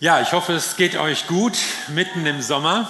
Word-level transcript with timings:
Ja, 0.00 0.20
ich 0.20 0.30
hoffe, 0.30 0.52
es 0.52 0.76
geht 0.76 0.94
euch 0.94 1.26
gut 1.26 1.58
mitten 1.88 2.24
im 2.24 2.40
Sommer 2.40 2.88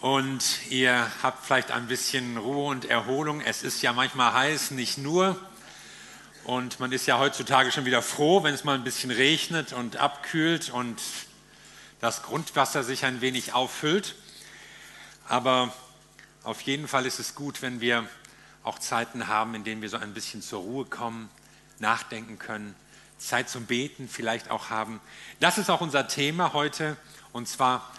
und 0.00 0.70
ihr 0.70 1.10
habt 1.20 1.44
vielleicht 1.44 1.72
ein 1.72 1.88
bisschen 1.88 2.36
Ruhe 2.36 2.68
und 2.68 2.84
Erholung. 2.84 3.40
Es 3.40 3.64
ist 3.64 3.82
ja 3.82 3.92
manchmal 3.92 4.32
heiß, 4.32 4.70
nicht 4.70 4.98
nur. 4.98 5.36
Und 6.44 6.78
man 6.78 6.92
ist 6.92 7.06
ja 7.06 7.18
heutzutage 7.18 7.72
schon 7.72 7.86
wieder 7.86 8.02
froh, 8.02 8.44
wenn 8.44 8.54
es 8.54 8.62
mal 8.62 8.76
ein 8.76 8.84
bisschen 8.84 9.10
regnet 9.10 9.72
und 9.72 9.96
abkühlt 9.96 10.70
und 10.70 11.02
das 12.00 12.22
Grundwasser 12.22 12.84
sich 12.84 13.04
ein 13.04 13.20
wenig 13.20 13.52
auffüllt. 13.52 14.14
Aber 15.28 15.74
auf 16.44 16.60
jeden 16.60 16.86
Fall 16.86 17.04
ist 17.04 17.18
es 17.18 17.34
gut, 17.34 17.62
wenn 17.62 17.80
wir 17.80 18.06
auch 18.62 18.78
Zeiten 18.78 19.26
haben, 19.26 19.56
in 19.56 19.64
denen 19.64 19.82
wir 19.82 19.88
so 19.88 19.96
ein 19.96 20.14
bisschen 20.14 20.40
zur 20.40 20.60
Ruhe 20.60 20.84
kommen, 20.84 21.30
nachdenken 21.80 22.38
können 22.38 22.76
Zeit 23.18 23.48
zum 23.48 23.66
Beten 23.66 24.08
vielleicht 24.08 24.50
auch 24.50 24.70
haben. 24.70 25.00
Das 25.40 25.58
ist 25.58 25.70
auch 25.70 25.80
unser 25.80 26.08
Thema 26.08 26.52
heute 26.52 26.96
und 27.32 27.48
zwar 27.48 27.90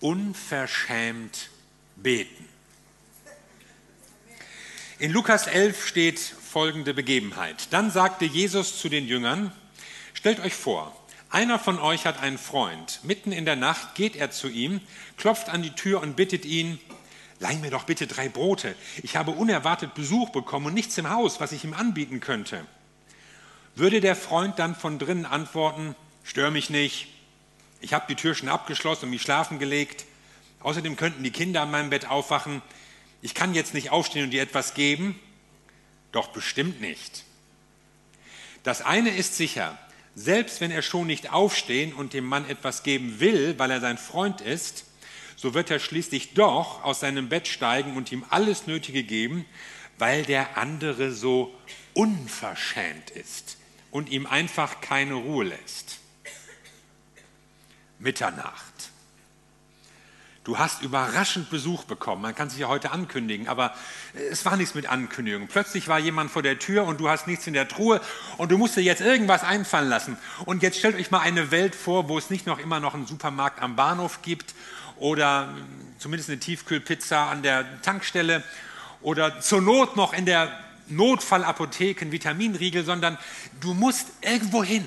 unverschämt 0.00 1.50
beten. 1.96 2.48
In 4.98 5.10
Lukas 5.10 5.46
11 5.46 5.86
steht 5.86 6.18
folgende 6.18 6.94
Begebenheit. 6.94 7.72
Dann 7.72 7.90
sagte 7.90 8.24
Jesus 8.24 8.78
zu 8.78 8.88
den 8.88 9.06
Jüngern, 9.06 9.52
stellt 10.12 10.40
euch 10.40 10.54
vor, 10.54 10.94
einer 11.30 11.58
von 11.58 11.80
euch 11.80 12.06
hat 12.06 12.22
einen 12.22 12.38
Freund. 12.38 13.00
Mitten 13.02 13.32
in 13.32 13.44
der 13.44 13.56
Nacht 13.56 13.96
geht 13.96 14.14
er 14.14 14.30
zu 14.30 14.48
ihm, 14.48 14.80
klopft 15.16 15.48
an 15.48 15.62
die 15.62 15.74
Tür 15.74 16.00
und 16.00 16.14
bittet 16.14 16.44
ihn, 16.44 16.78
leih 17.40 17.56
mir 17.56 17.70
doch 17.70 17.84
bitte 17.84 18.06
drei 18.06 18.28
Brote. 18.28 18.76
Ich 19.02 19.16
habe 19.16 19.32
unerwartet 19.32 19.94
Besuch 19.94 20.30
bekommen 20.30 20.66
und 20.66 20.74
nichts 20.74 20.96
im 20.96 21.10
Haus, 21.10 21.40
was 21.40 21.50
ich 21.50 21.64
ihm 21.64 21.74
anbieten 21.74 22.20
könnte. 22.20 22.64
Würde 23.76 24.00
der 24.00 24.14
Freund 24.14 24.60
dann 24.60 24.76
von 24.76 25.00
drinnen 25.00 25.26
antworten, 25.26 25.96
stör 26.22 26.52
mich 26.52 26.70
nicht, 26.70 27.08
ich 27.80 27.92
habe 27.92 28.06
die 28.08 28.14
Tür 28.14 28.34
schon 28.36 28.48
abgeschlossen 28.48 29.06
und 29.06 29.10
mich 29.10 29.22
schlafen 29.22 29.58
gelegt, 29.58 30.04
außerdem 30.60 30.96
könnten 30.96 31.24
die 31.24 31.32
Kinder 31.32 31.62
an 31.62 31.72
meinem 31.72 31.90
Bett 31.90 32.08
aufwachen, 32.08 32.62
ich 33.20 33.34
kann 33.34 33.52
jetzt 33.52 33.74
nicht 33.74 33.90
aufstehen 33.90 34.24
und 34.24 34.30
dir 34.30 34.42
etwas 34.42 34.74
geben? 34.74 35.18
Doch 36.12 36.28
bestimmt 36.28 36.80
nicht. 36.80 37.24
Das 38.62 38.80
eine 38.80 39.10
ist 39.10 39.36
sicher, 39.36 39.76
selbst 40.14 40.60
wenn 40.60 40.70
er 40.70 40.82
schon 40.82 41.08
nicht 41.08 41.32
aufstehen 41.32 41.92
und 41.94 42.12
dem 42.12 42.26
Mann 42.26 42.48
etwas 42.48 42.84
geben 42.84 43.18
will, 43.18 43.58
weil 43.58 43.72
er 43.72 43.80
sein 43.80 43.98
Freund 43.98 44.40
ist, 44.40 44.84
so 45.34 45.52
wird 45.52 45.70
er 45.72 45.80
schließlich 45.80 46.34
doch 46.34 46.84
aus 46.84 47.00
seinem 47.00 47.28
Bett 47.28 47.48
steigen 47.48 47.96
und 47.96 48.12
ihm 48.12 48.24
alles 48.30 48.68
Nötige 48.68 49.02
geben, 49.02 49.46
weil 49.98 50.22
der 50.22 50.56
andere 50.56 51.10
so 51.10 51.52
unverschämt 51.94 53.10
ist 53.10 53.56
und 53.94 54.08
ihm 54.08 54.26
einfach 54.26 54.80
keine 54.80 55.14
Ruhe 55.14 55.44
lässt. 55.44 56.00
Mitternacht. 58.00 58.90
Du 60.42 60.58
hast 60.58 60.82
überraschend 60.82 61.48
Besuch 61.48 61.84
bekommen. 61.84 62.20
Man 62.20 62.34
kann 62.34 62.50
sich 62.50 62.58
ja 62.58 62.66
heute 62.66 62.90
ankündigen, 62.90 63.46
aber 63.46 63.72
es 64.30 64.44
war 64.44 64.56
nichts 64.56 64.74
mit 64.74 64.88
Ankündigung. 64.88 65.46
Plötzlich 65.46 65.86
war 65.86 66.00
jemand 66.00 66.32
vor 66.32 66.42
der 66.42 66.58
Tür 66.58 66.86
und 66.86 66.98
du 66.98 67.08
hast 67.08 67.28
nichts 67.28 67.46
in 67.46 67.54
der 67.54 67.68
Truhe 67.68 68.00
und 68.36 68.50
du 68.50 68.58
musst 68.58 68.76
dir 68.76 68.82
jetzt 68.82 69.00
irgendwas 69.00 69.44
einfallen 69.44 69.88
lassen. 69.88 70.18
Und 70.44 70.64
jetzt 70.64 70.76
stellt 70.76 70.96
euch 70.96 71.12
mal 71.12 71.20
eine 71.20 71.52
Welt 71.52 71.76
vor, 71.76 72.08
wo 72.08 72.18
es 72.18 72.30
nicht 72.30 72.46
noch 72.46 72.58
immer 72.58 72.80
noch 72.80 72.94
einen 72.94 73.06
Supermarkt 73.06 73.62
am 73.62 73.76
Bahnhof 73.76 74.22
gibt 74.22 74.56
oder 74.96 75.54
zumindest 75.98 76.30
eine 76.30 76.40
Tiefkühlpizza 76.40 77.30
an 77.30 77.44
der 77.44 77.80
Tankstelle 77.82 78.42
oder 79.02 79.40
zur 79.40 79.62
Not 79.62 79.96
noch 79.96 80.12
in 80.12 80.26
der 80.26 80.63
Notfallapotheken, 80.88 82.12
Vitaminriegel, 82.12 82.84
sondern 82.84 83.18
du 83.60 83.74
musst 83.74 84.08
irgendwo 84.20 84.62
hin. 84.62 84.86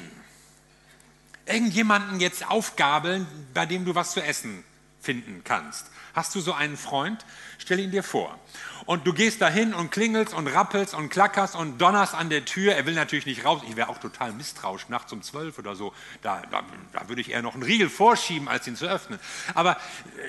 Irgendjemanden 1.46 2.20
jetzt 2.20 2.48
aufgabeln, 2.50 3.26
bei 3.54 3.66
dem 3.66 3.86
du 3.86 3.96
was 3.96 4.12
zu 4.12 4.22
essen 4.22 4.64
finden 5.02 5.42
kannst. 5.44 5.88
Hast 6.14 6.36
du 6.36 6.42
so 6.42 6.54
einen 6.54 6.78
Freund? 6.78 7.26
Stell 7.60 7.80
ihn 7.80 7.92
dir 7.92 8.04
vor. 8.04 8.38
Und 8.86 9.06
du 9.06 9.14
gehst 9.14 9.42
dahin 9.42 9.74
und 9.74 9.92
klingelst 9.92 10.34
und 10.34 10.48
rappelst 10.48 10.94
und 10.94 11.10
klackerst 11.10 11.56
und 11.56 11.78
donnerst 11.78 12.16
an 12.16 12.30
der 12.30 12.44
Tür. 12.44 12.74
Er 12.74 12.86
will 12.86 12.96
natürlich 12.96 13.26
nicht 13.26 13.46
raus. 13.46 13.62
Ich 13.70 13.76
wäre 13.76 13.90
auch 13.90 14.00
total 14.00 14.34
misstrauisch, 14.34 14.90
nachts 14.90 15.14
um 15.14 15.22
zwölf 15.22 15.60
oder 15.60 15.76
so. 15.76 15.94
Da, 16.22 16.42
da, 16.50 16.64
da 16.92 17.08
würde 17.08 17.22
ich 17.22 17.32
eher 17.32 17.42
noch 17.42 17.54
einen 17.54 17.64
Riegel 17.64 17.90
vorschieben, 17.90 18.48
als 18.48 18.68
ihn 18.68 18.76
zu 18.76 18.88
öffnen. 18.88 19.20
Aber 19.54 19.78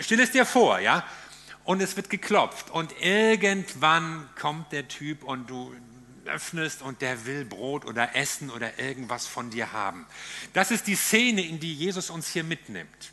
stell 0.00 0.20
es 0.20 0.30
dir 0.30 0.44
vor, 0.44 0.78
ja 0.78 1.04
und 1.68 1.82
es 1.82 1.96
wird 1.96 2.08
geklopft 2.08 2.70
und 2.70 2.98
irgendwann 2.98 4.26
kommt 4.40 4.72
der 4.72 4.88
Typ 4.88 5.22
und 5.22 5.50
du 5.50 5.70
öffnest 6.24 6.80
und 6.80 7.02
der 7.02 7.26
will 7.26 7.44
Brot 7.44 7.84
oder 7.84 8.16
Essen 8.16 8.48
oder 8.48 8.78
irgendwas 8.78 9.26
von 9.26 9.50
dir 9.50 9.70
haben. 9.70 10.06
Das 10.54 10.70
ist 10.70 10.86
die 10.86 10.94
Szene, 10.94 11.46
in 11.46 11.60
die 11.60 11.74
Jesus 11.74 12.08
uns 12.08 12.28
hier 12.28 12.42
mitnimmt. 12.42 13.12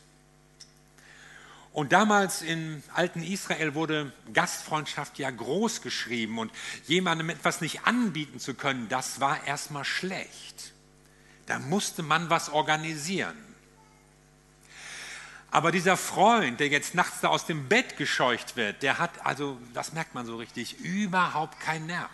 Und 1.74 1.92
damals 1.92 2.40
im 2.40 2.82
alten 2.94 3.22
Israel 3.22 3.74
wurde 3.74 4.10
Gastfreundschaft 4.32 5.18
ja 5.18 5.30
groß 5.30 5.82
geschrieben 5.82 6.38
und 6.38 6.50
jemandem 6.86 7.28
etwas 7.28 7.60
nicht 7.60 7.86
anbieten 7.86 8.40
zu 8.40 8.54
können, 8.54 8.88
das 8.88 9.20
war 9.20 9.46
erstmal 9.46 9.84
schlecht. 9.84 10.72
Da 11.44 11.58
musste 11.58 12.02
man 12.02 12.30
was 12.30 12.48
organisieren. 12.48 13.36
Aber 15.50 15.72
dieser 15.72 15.96
Freund, 15.96 16.60
der 16.60 16.68
jetzt 16.68 16.94
nachts 16.94 17.20
da 17.20 17.28
aus 17.28 17.46
dem 17.46 17.68
Bett 17.68 17.96
gescheucht 17.96 18.56
wird, 18.56 18.82
der 18.82 18.98
hat, 18.98 19.24
also 19.24 19.58
das 19.74 19.92
merkt 19.92 20.14
man 20.14 20.26
so 20.26 20.36
richtig, 20.36 20.80
überhaupt 20.80 21.60
keinen 21.60 21.86
Nerv. 21.86 22.10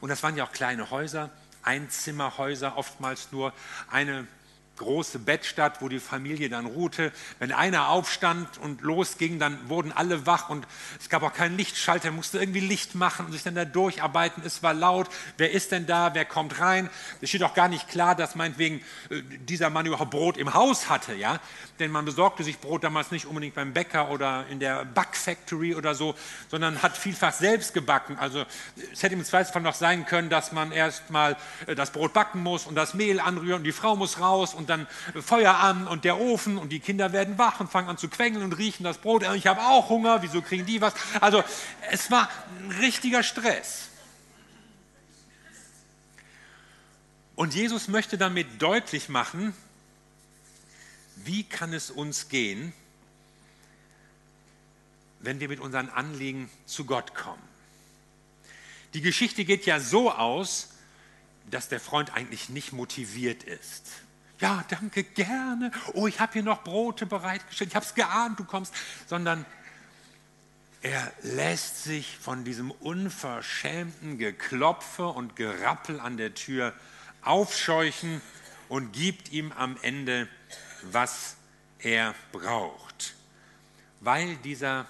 Und 0.00 0.08
das 0.08 0.22
waren 0.22 0.36
ja 0.36 0.44
auch 0.44 0.52
kleine 0.52 0.90
Häuser, 0.90 1.30
Einzimmerhäuser, 1.62 2.76
oftmals 2.76 3.32
nur 3.32 3.52
eine 3.90 4.26
große 4.76 5.18
Bettstadt, 5.18 5.80
wo 5.80 5.88
die 5.88 6.00
Familie 6.00 6.48
dann 6.48 6.66
ruhte. 6.66 7.12
Wenn 7.38 7.52
einer 7.52 7.88
aufstand 7.88 8.58
und 8.58 8.82
losging, 8.82 9.38
dann 9.38 9.68
wurden 9.68 9.92
alle 9.92 10.26
wach 10.26 10.48
und 10.48 10.66
es 11.00 11.08
gab 11.08 11.22
auch 11.22 11.32
keinen 11.32 11.56
Lichtschalter, 11.56 12.06
er 12.06 12.12
musste 12.12 12.38
irgendwie 12.38 12.60
Licht 12.60 12.94
machen 12.94 13.26
und 13.26 13.32
sich 13.32 13.42
dann 13.42 13.54
da 13.54 13.64
durcharbeiten. 13.64 14.42
Es 14.44 14.62
war 14.62 14.74
laut. 14.74 15.08
Wer 15.38 15.50
ist 15.52 15.72
denn 15.72 15.86
da? 15.86 16.14
Wer 16.14 16.24
kommt 16.24 16.60
rein? 16.60 16.90
Es 17.20 17.30
steht 17.30 17.42
auch 17.42 17.54
gar 17.54 17.68
nicht 17.68 17.88
klar, 17.88 18.14
dass 18.14 18.34
meinetwegen 18.34 18.82
äh, 19.10 19.22
dieser 19.22 19.70
Mann 19.70 19.86
überhaupt 19.86 20.10
Brot 20.10 20.36
im 20.36 20.54
Haus 20.54 20.88
hatte, 20.88 21.14
ja? 21.14 21.40
Denn 21.78 21.90
man 21.90 22.04
besorgte 22.04 22.42
sich 22.42 22.58
Brot 22.58 22.84
damals 22.84 23.10
nicht 23.10 23.26
unbedingt 23.26 23.54
beim 23.54 23.72
Bäcker 23.72 24.10
oder 24.10 24.46
in 24.50 24.60
der 24.60 24.84
Backfactory 24.84 25.74
oder 25.74 25.94
so, 25.94 26.14
sondern 26.50 26.82
hat 26.82 26.96
vielfach 26.96 27.32
selbst 27.32 27.74
gebacken. 27.74 28.16
Also 28.18 28.44
es 28.92 29.02
hätte 29.02 29.14
im 29.14 29.24
Zweifelsfall 29.24 29.62
noch 29.62 29.74
sein 29.74 30.06
können, 30.06 30.30
dass 30.30 30.52
man 30.52 30.72
erst 30.72 31.10
mal 31.10 31.36
äh, 31.66 31.74
das 31.74 31.90
Brot 31.90 32.12
backen 32.12 32.42
muss 32.42 32.66
und 32.66 32.74
das 32.74 32.94
Mehl 32.94 33.20
anrühren 33.20 33.58
und 33.58 33.64
die 33.64 33.72
Frau 33.72 33.96
muss 33.96 34.20
raus 34.20 34.54
und 34.54 34.65
und 34.66 34.70
dann 34.70 35.22
Feuer 35.22 35.54
an 35.54 35.86
und 35.86 36.04
der 36.04 36.18
Ofen 36.18 36.58
und 36.58 36.70
die 36.70 36.80
Kinder 36.80 37.12
werden 37.12 37.38
wach 37.38 37.60
und 37.60 37.70
fangen 37.70 37.88
an 37.88 37.98
zu 37.98 38.08
quengeln 38.08 38.44
und 38.44 38.52
riechen 38.54 38.82
das 38.82 38.98
Brot. 38.98 39.24
Ich 39.34 39.46
habe 39.46 39.60
auch 39.60 39.88
Hunger, 39.88 40.22
wieso 40.22 40.42
kriegen 40.42 40.66
die 40.66 40.80
was? 40.80 40.94
Also 41.20 41.44
es 41.90 42.10
war 42.10 42.28
ein 42.58 42.72
richtiger 42.72 43.22
Stress. 43.22 43.88
Und 47.36 47.54
Jesus 47.54 47.86
möchte 47.88 48.18
damit 48.18 48.60
deutlich 48.60 49.08
machen, 49.08 49.54
wie 51.16 51.44
kann 51.44 51.72
es 51.72 51.90
uns 51.90 52.28
gehen, 52.28 52.72
wenn 55.20 55.38
wir 55.38 55.48
mit 55.48 55.60
unseren 55.60 55.90
Anliegen 55.90 56.50
zu 56.66 56.86
Gott 56.86 57.14
kommen. 57.14 57.42
Die 58.94 59.00
Geschichte 59.00 59.44
geht 59.44 59.66
ja 59.66 59.78
so 59.78 60.10
aus, 60.10 60.70
dass 61.50 61.68
der 61.68 61.80
Freund 61.80 62.14
eigentlich 62.14 62.48
nicht 62.48 62.72
motiviert 62.72 63.44
ist. 63.44 64.05
Ja, 64.38 64.64
danke, 64.68 65.02
gerne. 65.02 65.70
Oh, 65.94 66.06
ich 66.06 66.20
habe 66.20 66.34
hier 66.34 66.42
noch 66.42 66.62
Brote 66.62 67.06
bereitgestellt. 67.06 67.70
Ich 67.70 67.76
habe 67.76 67.86
es 67.86 67.94
geahnt, 67.94 68.38
du 68.38 68.44
kommst. 68.44 68.74
Sondern 69.06 69.46
er 70.82 71.12
lässt 71.22 71.84
sich 71.84 72.18
von 72.18 72.44
diesem 72.44 72.70
unverschämten 72.70 74.18
Geklopfe 74.18 75.08
und 75.08 75.34
Gerappel 75.36 76.00
an 76.00 76.16
der 76.16 76.34
Tür 76.34 76.74
aufscheuchen 77.22 78.20
und 78.68 78.92
gibt 78.92 79.32
ihm 79.32 79.52
am 79.52 79.76
Ende, 79.82 80.28
was 80.82 81.36
er 81.78 82.14
braucht. 82.30 83.14
Weil 84.00 84.36
dieser 84.36 84.86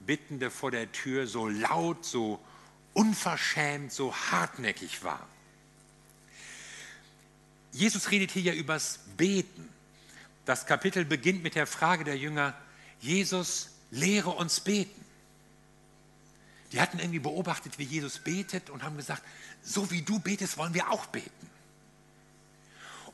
Bittende 0.00 0.50
vor 0.50 0.70
der 0.70 0.90
Tür 0.92 1.26
so 1.26 1.48
laut, 1.48 2.04
so 2.04 2.38
unverschämt, 2.92 3.92
so 3.92 4.14
hartnäckig 4.14 5.04
war. 5.04 5.26
Jesus 7.74 8.10
redet 8.10 8.30
hier 8.30 8.42
ja 8.42 8.54
übers 8.54 9.00
Beten. 9.16 9.68
Das 10.44 10.66
Kapitel 10.66 11.04
beginnt 11.04 11.42
mit 11.42 11.56
der 11.56 11.66
Frage 11.66 12.04
der 12.04 12.16
Jünger, 12.16 12.54
Jesus, 13.00 13.70
lehre 13.90 14.30
uns 14.30 14.60
beten. 14.60 15.04
Die 16.72 16.80
hatten 16.80 16.98
irgendwie 16.98 17.18
beobachtet, 17.18 17.78
wie 17.78 17.84
Jesus 17.84 18.18
betet 18.18 18.70
und 18.70 18.82
haben 18.82 18.96
gesagt, 18.96 19.22
so 19.62 19.90
wie 19.90 20.02
du 20.02 20.18
betest, 20.18 20.56
wollen 20.56 20.74
wir 20.74 20.90
auch 20.90 21.06
beten. 21.06 21.50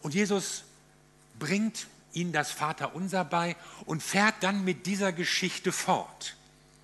Und 0.03 0.15
Jesus 0.15 0.65
bringt 1.39 1.87
ihnen 2.13 2.33
das 2.33 2.51
Vaterunser 2.51 3.25
bei 3.25 3.57
und 3.87 4.03
fährt 4.03 4.37
dann 4.41 4.65
mit 4.65 4.87
dieser 4.87 5.13
Geschichte 5.13 5.73
fort. 5.73 6.37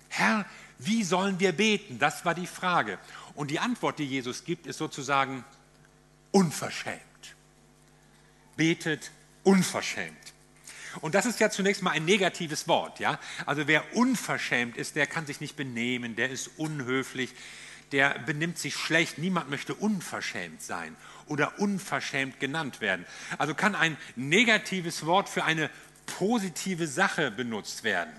Herr, 0.09 0.45
wie 0.79 1.03
sollen 1.03 1.39
wir 1.39 1.51
beten? 1.51 1.99
Das 1.99 2.25
war 2.25 2.35
die 2.35 2.47
Frage. 2.47 2.99
Und 3.33 3.51
die 3.51 3.59
Antwort, 3.59 3.99
die 3.99 4.05
Jesus 4.05 4.45
gibt, 4.45 4.67
ist 4.67 4.77
sozusagen 4.77 5.43
unverschämt. 6.31 7.01
Betet 8.57 9.11
unverschämt. 9.43 10.15
Und 11.01 11.15
das 11.15 11.25
ist 11.25 11.39
ja 11.39 11.49
zunächst 11.49 11.83
mal 11.83 11.91
ein 11.91 12.05
negatives 12.05 12.67
Wort, 12.67 12.99
ja? 12.99 13.19
Also 13.45 13.67
wer 13.67 13.95
unverschämt 13.95 14.77
ist, 14.77 14.95
der 14.95 15.07
kann 15.07 15.25
sich 15.25 15.39
nicht 15.39 15.55
benehmen, 15.55 16.15
der 16.15 16.29
ist 16.29 16.49
unhöflich, 16.57 17.33
der 17.91 18.19
benimmt 18.19 18.57
sich 18.57 18.75
schlecht. 18.75 19.17
Niemand 19.17 19.49
möchte 19.49 19.73
unverschämt 19.75 20.61
sein 20.61 20.95
oder 21.27 21.59
unverschämt 21.59 22.39
genannt 22.39 22.81
werden. 22.81 23.05
Also 23.37 23.53
kann 23.53 23.75
ein 23.75 23.95
negatives 24.15 25.05
Wort 25.05 25.29
für 25.29 25.43
eine 25.43 25.69
positive 26.05 26.87
Sache 26.87 27.31
benutzt 27.31 27.83
werden? 27.83 28.13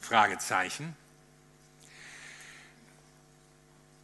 Fragezeichen. 0.00 0.96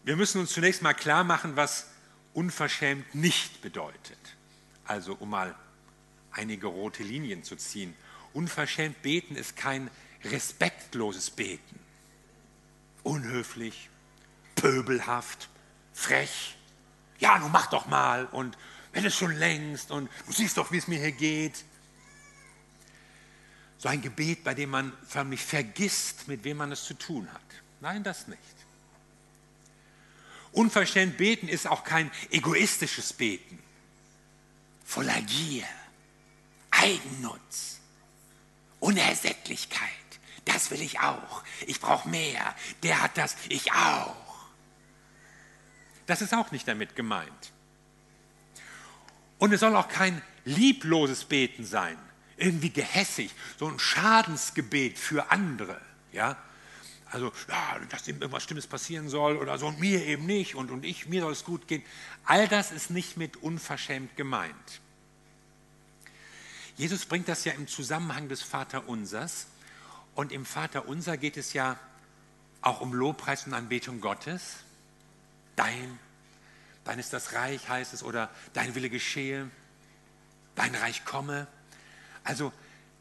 Wir 0.04 0.16
müssen 0.16 0.40
uns 0.40 0.52
zunächst 0.52 0.82
mal 0.82 0.94
klar 0.94 1.22
machen, 1.24 1.56
was 1.56 1.88
unverschämt 2.34 3.14
nicht 3.14 3.62
bedeutet. 3.62 4.19
Also 4.84 5.14
um 5.14 5.30
mal 5.30 5.54
einige 6.32 6.67
rote 6.67 7.02
Linien 7.02 7.44
zu 7.44 7.56
ziehen. 7.56 7.94
Unverschämt 8.32 9.02
beten 9.02 9.37
ist 9.37 9.56
kein 9.56 9.90
respektloses 10.25 11.31
Beten. 11.31 11.79
Unhöflich, 13.02 13.90
pöbelhaft, 14.55 15.49
frech. 15.93 16.56
Ja, 17.19 17.38
nun 17.38 17.52
mach 17.52 17.67
doch 17.67 17.87
mal 17.87 18.26
und 18.26 18.56
wenn 18.93 19.05
es 19.05 19.17
schon 19.17 19.32
längst 19.32 19.90
und 19.90 20.11
du 20.26 20.32
siehst 20.32 20.56
doch, 20.56 20.70
wie 20.73 20.79
es 20.79 20.88
mir 20.88 20.99
hier 20.99 21.12
geht. 21.12 21.64
So 23.79 23.88
ein 23.88 24.00
Gebet, 24.00 24.44
bei 24.44 24.55
dem 24.55 24.70
man 24.70 24.93
förmlich 25.06 25.43
vergisst, 25.43 26.29
mit 26.29 26.44
wem 26.44 26.58
man 26.58 26.70
es 26.73 26.84
zu 26.84 26.94
tun 26.94 27.32
hat. 27.32 27.40
Nein, 27.81 28.05
das 28.05 28.29
nicht. 28.29 28.40
Unverschämt 30.52 31.17
beten 31.17 31.49
ist 31.49 31.67
auch 31.67 31.82
kein 31.82 32.11
egoistisches 32.31 33.12
Beten, 33.12 33.58
voller 34.84 35.20
Gier, 35.23 35.67
Eigennutz, 36.82 37.79
Unersättlichkeit. 38.81 39.88
Das 40.44 40.73
will 40.73 40.82
ich 40.82 40.99
auch. 40.99 41.44
Ich 41.67 41.81
brauche 41.81 42.08
mehr. 42.08 42.55
Der 42.82 43.00
hat 43.00 43.17
das, 43.17 43.37
ich 43.49 43.73
auch. 43.73 44.17
Das 46.06 46.23
ist 46.23 46.34
auch 46.34 46.50
nicht 46.50 46.67
damit 46.67 46.96
gemeint. 46.96 47.52
Und 49.38 49.52
es 49.52 49.61
soll 49.61 49.76
auch 49.76 49.88
kein 49.88 50.20
liebloses 50.44 51.25
Beten 51.25 51.64
sein, 51.64 51.96
irgendwie 52.37 52.70
gehässig, 52.70 53.31
so 53.58 53.69
ein 53.69 53.79
Schadensgebet 53.79 54.99
für 54.99 55.31
andere. 55.31 55.81
Ja? 56.12 56.37
Also, 57.06 57.32
ja, 57.49 57.79
dass 57.90 58.08
ihm 58.08 58.20
irgendwas 58.20 58.43
Stimmes 58.43 58.67
passieren 58.67 59.08
soll 59.08 59.37
oder 59.37 59.56
so 59.58 59.69
und 59.69 59.79
mir 59.79 60.05
eben 60.05 60.26
nicht 60.26 60.56
und, 60.56 60.73
und 60.73 60.84
ich, 60.84 61.06
mir 61.06 61.20
soll 61.20 61.32
es 61.32 61.44
gut 61.44 61.69
gehen. 61.69 61.84
All 62.25 62.49
das 62.49 62.73
ist 62.73 62.90
nicht 62.90 63.17
mit 63.17 63.37
unverschämt 63.37 64.17
gemeint. 64.17 64.81
Jesus 66.76 67.06
bringt 67.06 67.28
das 67.28 67.44
ja 67.44 67.52
im 67.52 67.69
Zusammenhang 67.69 68.28
des 68.28 68.42
Vaterunsers. 68.42 69.46
Und 70.14 70.32
im 70.32 70.44
Vaterunser 70.44 71.16
geht 71.16 71.36
es 71.36 71.52
ja 71.52 71.78
auch 72.60 72.80
um 72.80 72.92
Lobpreis 72.92 73.46
und 73.46 73.54
Anbetung 73.54 74.00
Gottes. 74.00 74.56
Dein, 75.56 75.98
dein 76.84 76.98
ist 76.98 77.12
das 77.12 77.34
Reich, 77.34 77.69
heißt 77.69 77.92
es, 77.92 78.02
oder 78.02 78.30
dein 78.52 78.74
Wille 78.74 78.90
geschehe, 78.90 79.50
dein 80.54 80.74
Reich 80.74 81.04
komme. 81.04 81.46
Also 82.24 82.52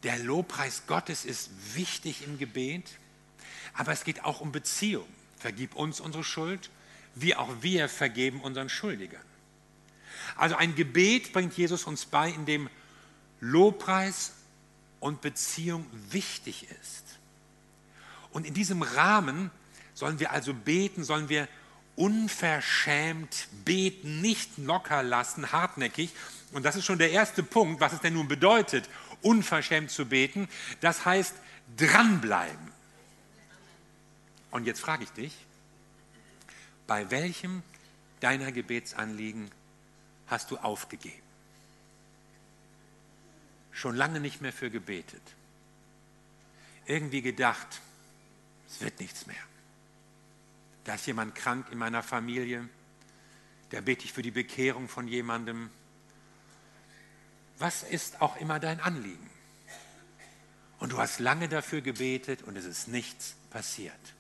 der 0.03 0.19
Lobpreis 0.19 0.83
Gottes 0.87 1.25
ist 1.25 1.49
wichtig 1.75 2.23
im 2.23 2.37
Gebet. 2.37 2.97
Aber 3.73 3.91
es 3.91 4.03
geht 4.03 4.25
auch 4.25 4.41
um 4.41 4.51
Beziehung. 4.51 5.07
Vergib 5.37 5.75
uns 5.75 5.99
unsere 5.99 6.23
Schuld, 6.23 6.69
wie 7.15 7.35
auch 7.35 7.49
wir 7.61 7.89
vergeben 7.89 8.41
unseren 8.41 8.69
Schuldigern. 8.69 9.21
Also 10.35 10.55
ein 10.55 10.75
Gebet 10.75 11.33
bringt 11.33 11.57
Jesus 11.57 11.83
uns 11.85 12.05
bei, 12.05 12.29
in 12.29 12.45
dem 12.45 12.69
Lobpreis 13.41 14.31
und 14.99 15.21
Beziehung 15.21 15.85
wichtig 16.09 16.67
ist. 16.81 17.03
Und 18.31 18.45
in 18.45 18.53
diesem 18.53 18.81
Rahmen 18.81 19.51
sollen 19.93 20.19
wir 20.19 20.31
also 20.31 20.53
beten, 20.53 21.03
sollen 21.03 21.27
wir 21.27 21.47
unverschämt 21.95 23.47
beten, 23.65 24.21
nicht 24.21 24.57
locker 24.57 25.03
lassen, 25.03 25.51
hartnäckig. 25.51 26.11
Und 26.53 26.63
das 26.63 26.75
ist 26.75 26.85
schon 26.85 26.97
der 26.97 27.11
erste 27.11 27.43
Punkt, 27.43 27.81
was 27.81 27.93
es 27.93 27.99
denn 27.99 28.13
nun 28.13 28.27
bedeutet, 28.27 28.89
unverschämt 29.21 29.91
zu 29.91 30.05
beten. 30.05 30.47
Das 30.79 31.05
heißt, 31.05 31.35
dranbleiben. 31.77 32.71
Und 34.51 34.65
jetzt 34.65 34.81
frage 34.81 35.03
ich 35.03 35.11
dich, 35.11 35.33
bei 36.87 37.09
welchem 37.09 37.63
deiner 38.19 38.51
Gebetsanliegen 38.51 39.49
hast 40.27 40.51
du 40.51 40.57
aufgegeben? 40.57 41.20
Schon 43.81 43.95
lange 43.95 44.19
nicht 44.19 44.41
mehr 44.41 44.53
für 44.53 44.69
gebetet. 44.69 45.23
Irgendwie 46.85 47.23
gedacht, 47.23 47.81
es 48.69 48.79
wird 48.79 48.99
nichts 48.99 49.25
mehr. 49.25 49.43
Da 50.83 50.93
ist 50.93 51.07
jemand 51.07 51.33
krank 51.33 51.65
in 51.71 51.79
meiner 51.79 52.03
Familie, 52.03 52.69
da 53.71 53.81
bete 53.81 54.05
ich 54.05 54.13
für 54.13 54.21
die 54.21 54.29
Bekehrung 54.29 54.87
von 54.87 55.07
jemandem. 55.07 55.71
Was 57.57 57.81
ist 57.81 58.21
auch 58.21 58.35
immer 58.35 58.59
dein 58.59 58.79
Anliegen? 58.81 59.31
Und 60.77 60.91
du 60.91 60.99
hast 60.99 61.19
lange 61.19 61.49
dafür 61.49 61.81
gebetet 61.81 62.43
und 62.43 62.57
es 62.57 62.65
ist 62.65 62.87
nichts 62.87 63.35
passiert. 63.49 64.13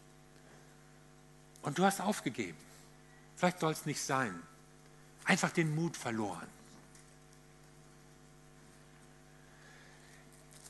Und 1.61 1.77
du 1.77 1.85
hast 1.85 2.01
aufgegeben. 2.01 2.57
Vielleicht 3.35 3.59
soll 3.59 3.73
es 3.73 3.85
nicht 3.85 4.01
sein. 4.01 4.33
Einfach 5.23 5.51
den 5.51 5.75
Mut 5.75 5.97
verloren. 5.97 6.47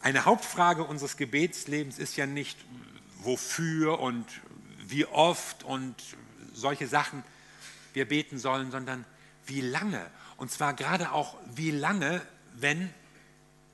Eine 0.02 0.26
Hauptfrage 0.26 0.84
unseres 0.84 1.18
Gebetslebens 1.18 2.00
ist 2.00 2.18
ja 2.18 2.26
nicht, 2.26 2.58
wofür 3.20 4.00
und 4.00 4.26
wie 4.88 5.06
oft 5.06 5.64
und 5.64 5.96
solche 6.54 6.88
Sachen 6.88 7.24
wir 7.94 8.08
beten 8.08 8.40
sollen, 8.40 8.72
sondern 8.72 9.06
wie 9.46 9.62
lange. 9.62 10.06
Und 10.38 10.52
zwar 10.52 10.74
gerade 10.74 11.12
auch, 11.12 11.38
wie 11.54 11.72
lange, 11.72 12.22
wenn 12.54 12.92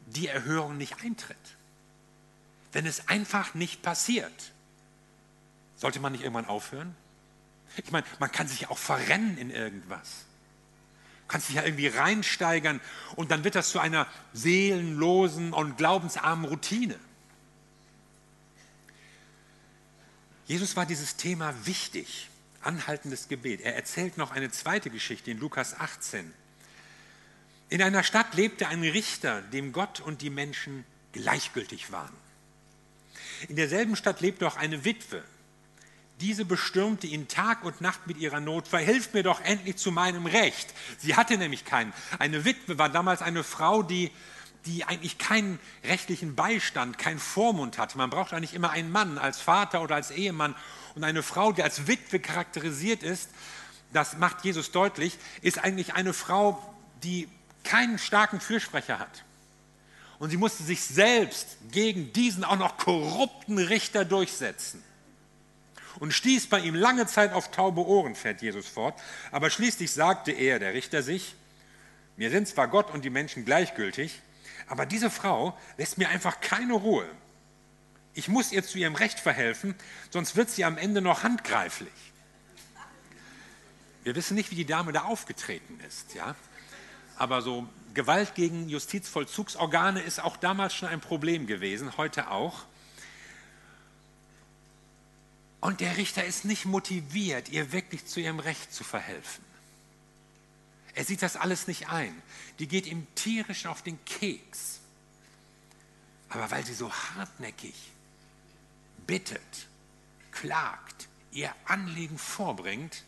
die 0.07 0.27
Erhörung 0.27 0.77
nicht 0.77 1.03
eintritt. 1.03 1.38
Wenn 2.73 2.85
es 2.85 3.07
einfach 3.07 3.53
nicht 3.53 3.81
passiert. 3.81 4.51
Sollte 5.77 6.00
man 6.00 6.12
nicht 6.12 6.23
irgendwann 6.23 6.45
aufhören? 6.45 6.95
Ich 7.77 7.91
meine, 7.91 8.06
man 8.19 8.31
kann 8.31 8.47
sich 8.47 8.62
ja 8.62 8.69
auch 8.69 8.77
verrennen 8.77 9.38
in 9.38 9.50
irgendwas. 9.50 10.26
Kannst 11.27 11.50
dich 11.50 11.56
ja 11.57 11.63
irgendwie 11.63 11.88
reinsteigern 11.88 12.79
und 13.15 13.31
dann 13.31 13.44
wird 13.44 13.56
das 13.56 13.69
zu 13.69 13.80
einer 13.80 14.07
seelenlosen 14.33 15.54
und 15.54 15.78
glaubensarmen 15.78 16.45
Routine. 16.45 16.97
Jesus 20.45 20.78
war 20.78 20.85
dieses 20.85 21.18
Thema 21.18 21.54
wichtig, 21.66 22.30
anhaltendes 22.61 23.28
Gebet. 23.28 23.61
Er 23.61 23.75
erzählt 23.75 24.18
noch 24.18 24.31
eine 24.31 24.49
zweite 24.49 24.90
Geschichte 24.90 25.31
in 25.31 25.40
Lukas 25.40 25.78
18. 25.78 26.33
In 27.69 27.81
einer 27.81 28.04
Stadt 28.04 28.33
lebte 28.33 28.68
ein 28.68 28.81
Richter, 28.81 29.42
dem 29.42 29.73
Gott 29.73 29.99
und 29.99 30.21
die 30.21 30.30
Menschen 30.30 30.85
gleichgültig 31.11 31.92
waren. 31.92 32.13
In 33.49 33.57
derselben 33.57 33.97
Stadt 33.97 34.21
lebte 34.21 34.47
auch 34.47 34.56
eine 34.56 34.85
Witwe, 34.85 35.23
diese 36.19 36.45
bestürmte 36.45 37.06
ihn 37.06 37.28
Tag 37.28 37.64
und 37.64 37.81
Nacht 37.81 38.07
mit 38.07 38.18
ihrer 38.18 38.40
Not, 38.40 38.68
verhilf 38.68 39.14
mir 39.14 39.24
doch 39.24 39.42
endlich 39.42 39.78
zu 39.78 39.92
meinem 39.92 40.26
Recht. 40.26 40.74
Sie 40.97 41.16
hatte 41.16 41.38
nämlich 41.38 41.64
keinen. 41.64 41.94
Eine 42.18 42.44
Witwe 42.44 42.80
war 42.80 42.90
damals 42.90 43.21
eine 43.21 43.44
Frau, 43.44 43.83
die, 43.83 44.12
die 44.66 44.83
eigentlich 44.83 45.19
keinen 45.19 45.59
rechtlichen 45.83 46.36
Beistand, 46.36 46.97
keinen 46.97 47.19
Vormund 47.19 47.78
hatte. 47.78 47.97
Man 47.97 48.09
braucht 48.09 48.33
eigentlich 48.33 48.56
immer 48.56 48.71
einen 48.71 48.92
Mann 48.92 49.19
als 49.19 49.40
Vater 49.40 49.81
oder 49.81 49.95
als 49.95 50.09
Ehemann. 50.09 50.56
Und 50.95 51.04
eine 51.04 51.21
Frau, 51.21 51.52
die 51.52 51.62
als 51.62 51.86
Witwe 51.86 52.19
charakterisiert 52.19 53.04
ist, 53.04 53.30
das 53.94 54.18
macht 54.18 54.44
Jesus 54.44 54.71
deutlich, 54.71 55.18
ist 55.42 55.64
eigentlich 55.64 55.94
eine 55.94 56.14
Frau, 56.14 56.62
die 57.04 57.30
keinen 57.64 58.00
starken 58.00 58.42
Fürsprecher 58.42 58.97
hat. 58.97 59.24
Und 60.18 60.31
sie 60.31 60.38
musste 60.38 60.64
sich 60.64 60.81
selbst 60.81 61.57
gegen 61.71 62.12
diesen 62.12 62.44
auch 62.44 62.57
noch 62.57 62.78
korrupten 62.78 63.59
Richter 63.59 64.04
durchsetzen 64.04 64.83
und 65.99 66.13
stieß 66.13 66.47
bei 66.47 66.59
ihm 66.59 66.75
lange 66.75 67.07
Zeit 67.07 67.33
auf 67.33 67.51
taube 67.51 67.85
Ohren, 67.85 68.16
fährt 68.16 68.42
Jesus 68.42 68.68
fort. 68.68 68.99
Aber 69.31 69.49
schließlich 69.49 69.92
sagte 69.92 70.31
er, 70.31 70.59
der 70.59 70.73
Richter, 70.73 71.04
sich, 71.04 71.35
mir 72.16 72.30
sind 72.31 72.47
zwar 72.47 72.68
Gott 72.68 72.92
und 72.92 73.06
die 73.06 73.09
Menschen 73.09 73.45
gleichgültig, 73.45 74.21
aber 74.68 74.85
diese 74.85 75.09
Frau 75.09 75.57
lässt 75.77 75.97
mir 75.97 76.09
einfach 76.09 76.42
keine 76.42 76.73
Ruhe. 76.73 77.07
Ich 78.13 78.27
muss 78.27 78.51
ihr 78.51 78.63
zu 78.63 78.77
ihrem 78.80 78.95
Recht 78.95 79.19
verhelfen, 79.19 79.75
sonst 80.09 80.35
wird 80.35 80.49
sie 80.49 80.66
am 80.66 80.77
Ende 80.77 81.01
noch 81.01 81.23
handgreiflich. 81.23 81.94
Wir 84.04 84.16
wissen 84.16 84.35
nicht, 84.35 84.51
wie 84.51 84.56
die 84.56 84.66
Dame 84.66 84.92
da 84.92 85.04
aufgetreten 85.04 85.80
ist, 85.87 86.16
ja. 86.16 86.35
Aber 87.18 87.42
so 87.42 87.68
Gewalt 87.94 88.35
gegen 88.35 88.69
Justizvollzugsorgane 88.69 90.01
ist 90.01 90.23
auch 90.23 90.37
damals 90.37 90.73
schon 90.73 90.87
ein 90.87 91.01
Problem 91.01 91.47
gewesen, 91.47 91.97
heute 91.97 92.31
auch. 92.31 92.63
Und 95.59 95.81
der 95.81 95.97
Richter 95.97 96.23
ist 96.23 96.45
nicht 96.45 96.66
motiviert, 96.66 97.49
ihr 97.49 97.71
wirklich 97.71 98.06
zu 98.06 98.19
ihrem 98.19 98.40
Recht 98.40 98.73
zu 98.73 98.83
verhelfen. 98.83 99.44
Er 100.94 101.04
sieht 101.04 101.21
das 101.21 101.35
alles 101.35 101.68
nicht 101.68 101.90
ein. 101.90 102.21
Die 102.59 102.68
geht 102.68 102.87
ihm 102.87 103.06
tierisch 103.16 103.66
auf 103.66 103.81
den 103.81 104.04
Keks. 104.06 104.80
Aber 106.30 106.49
weil 106.52 106.66
sie 106.66 106.73
so 106.73 106.92
hartnäckig 106.92 107.76
bittet, 109.06 109.68
klagt, 110.31 111.07
ihr 111.31 111.54
Anliegen 111.66 112.18
vorbringt, 112.18 113.04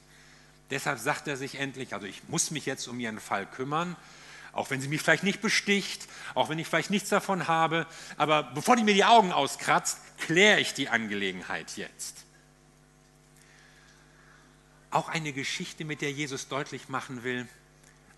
deshalb 0.69 0.99
sagt 0.99 1.27
er 1.27 1.35
sich 1.35 1.55
endlich, 1.55 1.93
also 1.93 2.07
ich 2.07 2.27
muss 2.29 2.51
mich 2.51 2.65
jetzt 2.65 2.87
um 2.87 2.99
ihren 2.99 3.19
Fall 3.19 3.45
kümmern, 3.45 3.95
auch 4.51 4.69
wenn 4.69 4.81
sie 4.81 4.87
mich 4.87 5.01
vielleicht 5.01 5.23
nicht 5.23 5.41
besticht, 5.41 6.07
auch 6.35 6.49
wenn 6.49 6.59
ich 6.59 6.67
vielleicht 6.67 6.89
nichts 6.89 7.09
davon 7.09 7.47
habe, 7.47 7.85
aber 8.17 8.43
bevor 8.43 8.75
die 8.75 8.83
mir 8.83 8.93
die 8.93 9.05
Augen 9.05 9.31
auskratzt, 9.31 9.99
kläre 10.17 10.59
ich 10.59 10.73
die 10.73 10.89
Angelegenheit 10.89 11.75
jetzt. 11.75 12.25
Auch 14.91 15.09
eine 15.09 15.33
Geschichte, 15.33 15.85
mit 15.85 16.01
der 16.01 16.11
Jesus 16.11 16.47
deutlich 16.47 16.89
machen 16.89 17.23
will, 17.23 17.47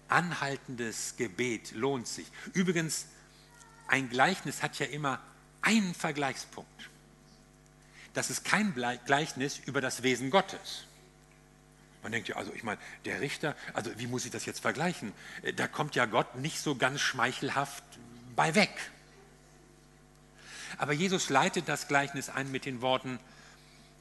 anhaltendes 0.07 1.15
Gebet 1.17 1.71
lohnt 1.71 2.07
sich. 2.07 2.27
Übrigens, 2.53 3.07
ein 3.87 4.09
Gleichnis 4.09 4.63
hat 4.63 4.79
ja 4.79 4.85
immer 4.85 5.19
einen 5.61 5.93
Vergleichspunkt. 5.93 6.89
Das 8.13 8.29
ist 8.29 8.43
kein 8.43 8.73
Gleichnis 9.05 9.59
über 9.65 9.81
das 9.81 10.03
Wesen 10.03 10.31
Gottes. 10.31 10.85
Man 12.03 12.11
denkt 12.11 12.27
ja, 12.27 12.35
also 12.35 12.51
ich 12.53 12.63
meine, 12.63 12.79
der 13.05 13.21
Richter, 13.21 13.55
also 13.73 13.91
wie 13.97 14.07
muss 14.07 14.25
ich 14.25 14.31
das 14.31 14.45
jetzt 14.45 14.59
vergleichen? 14.59 15.13
Äh, 15.43 15.53
da 15.53 15.67
kommt 15.67 15.95
ja 15.95 16.05
Gott 16.05 16.35
nicht 16.35 16.59
so 16.59 16.75
ganz 16.75 16.99
schmeichelhaft 16.99 17.83
bei 18.35 18.55
weg. 18.55 18.71
Aber 20.77 20.93
Jesus 20.93 21.29
leitet 21.29 21.69
das 21.69 21.87
Gleichnis 21.87 22.29
ein 22.29 22.51
mit 22.51 22.65
den 22.65 22.81
Worten, 22.81 23.19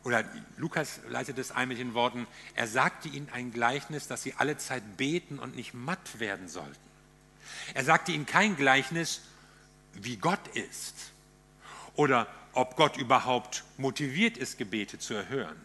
oder 0.04 0.25
Lukas 0.57 1.00
leitet 1.09 1.38
es 1.38 1.50
ein 1.50 1.69
mit 1.69 1.78
den 1.78 1.95
Worten, 1.95 2.26
er 2.54 2.66
sagte 2.66 3.09
ihnen 3.09 3.28
ein 3.33 3.52
Gleichnis, 3.52 4.07
dass 4.07 4.23
sie 4.23 4.35
alle 4.35 4.57
Zeit 4.57 4.97
beten 4.97 5.38
und 5.38 5.57
nicht 5.57 5.75
matt 5.75 6.19
werden 6.19 6.49
sollten. 6.49 6.90
Er 7.75 7.85
sagte 7.85 8.12
ihnen 8.12 8.26
kein 8.26 8.57
Gleichnis, 8.57 9.23
wie 9.95 10.16
Gott 10.16 10.47
ist 10.49 11.12
oder 11.95 12.26
ob 12.52 12.76
Gott 12.76 12.97
überhaupt 12.97 13.64
motiviert 13.76 14.37
ist, 14.37 14.59
Gebete 14.59 14.99
zu 14.99 15.14
erhören. 15.14 15.57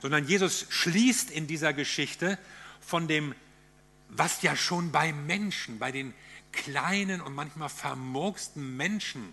Sondern 0.00 0.26
Jesus 0.26 0.66
schließt 0.68 1.30
in 1.30 1.46
dieser 1.46 1.72
Geschichte 1.72 2.38
von 2.80 3.08
dem, 3.08 3.34
was 4.08 4.42
ja 4.42 4.56
schon 4.56 4.92
bei 4.92 5.12
Menschen, 5.12 5.78
bei 5.78 5.90
den 5.90 6.14
kleinen 6.52 7.20
und 7.20 7.34
manchmal 7.34 7.68
vermurksten 7.68 8.76
Menschen 8.76 9.32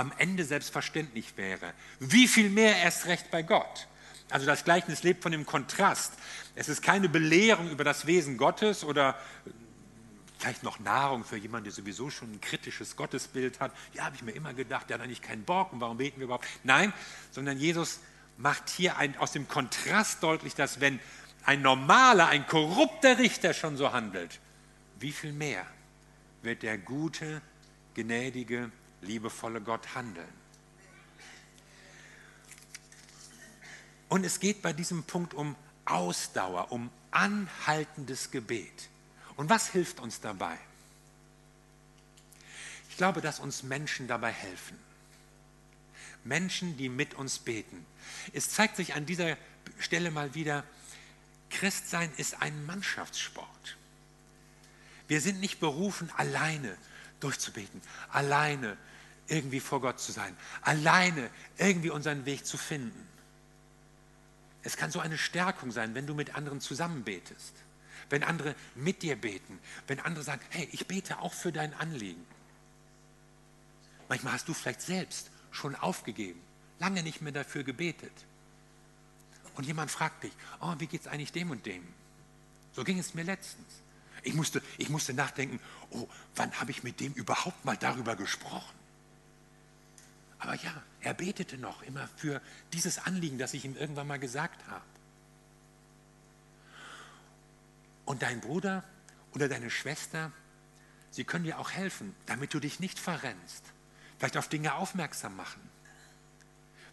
am 0.00 0.12
Ende 0.16 0.44
selbstverständlich 0.44 1.36
wäre. 1.36 1.74
Wie 1.98 2.26
viel 2.26 2.48
mehr 2.48 2.76
erst 2.78 3.06
recht 3.06 3.30
bei 3.30 3.42
Gott. 3.42 3.86
Also 4.30 4.46
das 4.46 4.64
Gleichnis 4.64 5.02
lebt 5.02 5.22
von 5.22 5.30
dem 5.30 5.44
Kontrast. 5.44 6.14
Es 6.54 6.68
ist 6.68 6.82
keine 6.82 7.08
Belehrung 7.08 7.68
über 7.70 7.84
das 7.84 8.06
Wesen 8.06 8.38
Gottes 8.38 8.82
oder 8.82 9.18
vielleicht 10.38 10.62
noch 10.62 10.78
Nahrung 10.78 11.24
für 11.24 11.36
jemanden, 11.36 11.64
der 11.64 11.72
sowieso 11.74 12.08
schon 12.08 12.32
ein 12.32 12.40
kritisches 12.40 12.96
Gottesbild 12.96 13.60
hat. 13.60 13.72
Ja, 13.92 14.04
habe 14.04 14.16
ich 14.16 14.22
mir 14.22 14.30
immer 14.32 14.54
gedacht, 14.54 14.88
der 14.88 14.94
hat 14.94 15.04
eigentlich 15.04 15.20
keinen 15.20 15.44
Bock 15.44 15.72
und 15.72 15.80
warum 15.80 15.98
beten 15.98 16.18
wir 16.18 16.24
überhaupt? 16.24 16.46
Nein, 16.64 16.94
sondern 17.30 17.58
Jesus 17.58 18.00
macht 18.38 18.70
hier 18.70 18.96
ein, 18.96 19.18
aus 19.18 19.32
dem 19.32 19.48
Kontrast 19.48 20.22
deutlich, 20.22 20.54
dass 20.54 20.80
wenn 20.80 20.98
ein 21.44 21.60
normaler, 21.60 22.28
ein 22.28 22.46
korrupter 22.46 23.18
Richter 23.18 23.52
schon 23.52 23.76
so 23.76 23.92
handelt, 23.92 24.40
wie 24.98 25.12
viel 25.12 25.32
mehr 25.32 25.66
wird 26.42 26.62
der 26.62 26.78
gute, 26.78 27.42
gnädige, 27.94 28.70
liebevolle 29.02 29.60
Gott 29.60 29.94
handeln. 29.94 30.32
Und 34.08 34.24
es 34.24 34.40
geht 34.40 34.60
bei 34.60 34.72
diesem 34.72 35.04
Punkt 35.04 35.34
um 35.34 35.54
Ausdauer, 35.84 36.72
um 36.72 36.90
anhaltendes 37.10 38.30
Gebet. 38.30 38.88
Und 39.36 39.48
was 39.48 39.68
hilft 39.68 40.00
uns 40.00 40.20
dabei? 40.20 40.58
Ich 42.88 42.96
glaube, 42.96 43.20
dass 43.20 43.40
uns 43.40 43.62
Menschen 43.62 44.08
dabei 44.08 44.32
helfen. 44.32 44.78
Menschen, 46.24 46.76
die 46.76 46.88
mit 46.88 47.14
uns 47.14 47.38
beten. 47.38 47.86
Es 48.32 48.50
zeigt 48.50 48.76
sich 48.76 48.94
an 48.94 49.06
dieser 49.06 49.36
Stelle 49.78 50.10
mal 50.10 50.34
wieder, 50.34 50.64
Christsein 51.50 52.12
ist 52.16 52.42
ein 52.42 52.66
Mannschaftssport. 52.66 53.76
Wir 55.08 55.20
sind 55.20 55.40
nicht 55.40 55.60
berufen, 55.60 56.10
alleine 56.16 56.76
durchzubeten, 57.20 57.80
alleine 58.10 58.76
irgendwie 59.30 59.60
vor 59.60 59.80
Gott 59.80 60.00
zu 60.00 60.12
sein, 60.12 60.36
alleine 60.62 61.30
irgendwie 61.56 61.90
unseren 61.90 62.26
Weg 62.26 62.44
zu 62.44 62.58
finden. 62.58 63.06
Es 64.62 64.76
kann 64.76 64.90
so 64.90 65.00
eine 65.00 65.16
Stärkung 65.16 65.72
sein, 65.72 65.94
wenn 65.94 66.06
du 66.06 66.14
mit 66.14 66.34
anderen 66.34 66.60
zusammen 66.60 67.04
betest, 67.04 67.54
wenn 68.10 68.22
andere 68.22 68.54
mit 68.74 69.02
dir 69.02 69.16
beten, 69.16 69.58
wenn 69.86 70.00
andere 70.00 70.24
sagen, 70.24 70.42
hey, 70.50 70.68
ich 70.72 70.86
bete 70.86 71.20
auch 71.20 71.32
für 71.32 71.52
dein 71.52 71.72
Anliegen. 71.74 72.26
Manchmal 74.08 74.34
hast 74.34 74.48
du 74.48 74.54
vielleicht 74.54 74.82
selbst 74.82 75.30
schon 75.52 75.74
aufgegeben, 75.76 76.40
lange 76.78 77.02
nicht 77.02 77.22
mehr 77.22 77.32
dafür 77.32 77.62
gebetet. 77.62 78.12
Und 79.54 79.64
jemand 79.64 79.90
fragt 79.90 80.24
dich, 80.24 80.32
oh, 80.60 80.74
wie 80.78 80.86
geht 80.86 81.02
es 81.02 81.06
eigentlich 81.06 81.32
dem 81.32 81.50
und 81.50 81.64
dem? 81.66 81.86
So 82.72 82.84
ging 82.84 82.98
es 82.98 83.14
mir 83.14 83.24
letztens. 83.24 83.68
Ich 84.22 84.34
musste, 84.34 84.62
ich 84.78 84.88
musste 84.90 85.14
nachdenken, 85.14 85.60
oh, 85.90 86.08
wann 86.34 86.52
habe 86.60 86.70
ich 86.70 86.82
mit 86.82 87.00
dem 87.00 87.12
überhaupt 87.14 87.64
mal 87.64 87.76
darüber 87.76 88.16
gesprochen? 88.16 88.79
Aber 90.40 90.54
ja, 90.54 90.82
er 91.02 91.14
betete 91.14 91.58
noch 91.58 91.82
immer 91.82 92.08
für 92.16 92.40
dieses 92.72 92.98
Anliegen, 92.98 93.38
das 93.38 93.54
ich 93.54 93.64
ihm 93.64 93.76
irgendwann 93.76 94.06
mal 94.06 94.18
gesagt 94.18 94.66
habe. 94.68 94.84
Und 98.06 98.22
dein 98.22 98.40
Bruder 98.40 98.82
oder 99.32 99.48
deine 99.48 99.70
Schwester, 99.70 100.32
sie 101.10 101.24
können 101.24 101.44
dir 101.44 101.58
auch 101.58 101.70
helfen, 101.70 102.16
damit 102.26 102.54
du 102.54 102.58
dich 102.58 102.80
nicht 102.80 102.98
verrennst. 102.98 103.64
Vielleicht 104.18 104.38
auf 104.38 104.48
Dinge 104.48 104.74
aufmerksam 104.74 105.36
machen. 105.36 105.60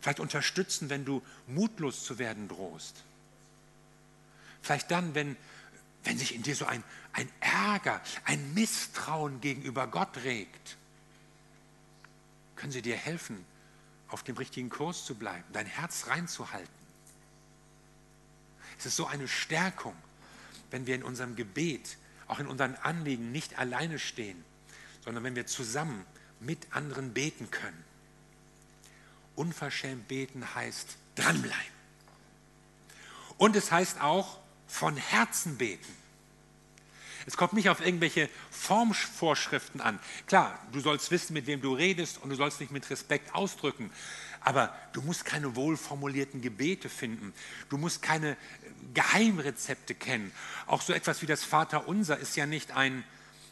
Vielleicht 0.01 0.19
unterstützen, 0.19 0.89
wenn 0.89 1.05
du 1.05 1.23
mutlos 1.47 2.03
zu 2.03 2.19
werden 2.19 2.49
drohst. 2.49 3.03
Vielleicht 4.61 4.91
dann, 4.91 5.15
wenn, 5.15 5.37
wenn 6.03 6.17
sich 6.17 6.35
in 6.35 6.43
dir 6.43 6.55
so 6.55 6.65
ein, 6.65 6.83
ein 7.13 7.29
Ärger, 7.39 8.01
ein 8.25 8.53
Misstrauen 8.53 9.39
gegenüber 9.41 9.87
Gott 9.87 10.17
regt 10.17 10.77
können 12.57 12.71
sie 12.71 12.81
dir 12.81 12.97
helfen, 12.97 13.45
auf 14.09 14.23
dem 14.23 14.37
richtigen 14.37 14.69
Kurs 14.69 15.05
zu 15.05 15.15
bleiben, 15.15 15.43
dein 15.53 15.65
Herz 15.65 16.07
reinzuhalten. 16.07 16.67
Es 18.77 18.85
ist 18.85 18.95
so 18.95 19.07
eine 19.07 19.27
Stärkung, 19.27 19.95
wenn 20.71 20.85
wir 20.85 20.95
in 20.95 21.03
unserem 21.03 21.35
Gebet, 21.35 21.97
auch 22.27 22.39
in 22.39 22.47
unseren 22.47 22.75
Anliegen 22.75 23.31
nicht 23.31 23.57
alleine 23.57 23.99
stehen, 23.99 24.43
sondern 25.03 25.23
wenn 25.23 25.35
wir 25.35 25.47
zusammen 25.47 26.05
mit 26.39 26.67
anderen 26.71 27.13
beten 27.13 27.49
können. 27.49 27.83
Unverschämt 29.35 30.07
beten 30.07 30.55
heißt 30.55 30.97
dranbleiben. 31.15 31.77
Und 33.37 33.55
es 33.55 33.71
heißt 33.71 34.01
auch 34.01 34.39
von 34.67 34.97
Herzen 34.97 35.57
beten. 35.57 35.95
Es 37.27 37.35
kommt 37.35 37.51
nicht 37.51 37.67
auf 37.67 37.85
irgendwelche 37.85 38.29
Formvorschriften 38.51 39.81
an. 39.81 39.99
Klar, 40.27 40.57
du 40.71 40.79
sollst 40.79 41.11
wissen, 41.11 41.33
mit 41.33 41.45
wem 41.45 41.61
du 41.61 41.73
redest 41.73 42.19
und 42.23 42.29
du 42.29 42.37
sollst 42.37 42.61
dich 42.61 42.71
mit 42.71 42.89
Respekt 42.89 43.35
ausdrücken. 43.35 43.91
Aber 44.39 44.73
du 44.93 45.01
musst 45.01 45.25
keine 45.25 45.57
wohlformulierten 45.57 46.39
Gebete 46.39 46.87
finden. 46.87 47.33
Du 47.67 47.77
musst 47.77 48.01
keine 48.01 48.31
äh, 48.31 48.35
Geheimrezepte 48.93 49.93
kennen. 49.93 50.31
Auch 50.67 50.81
so 50.81 50.93
etwas 50.93 51.21
wie 51.21 51.25
das 51.25 51.43
Vaterunser 51.43 52.17
ist 52.17 52.37
ja 52.37 52.45
nicht 52.45 52.71
ein, 52.71 53.03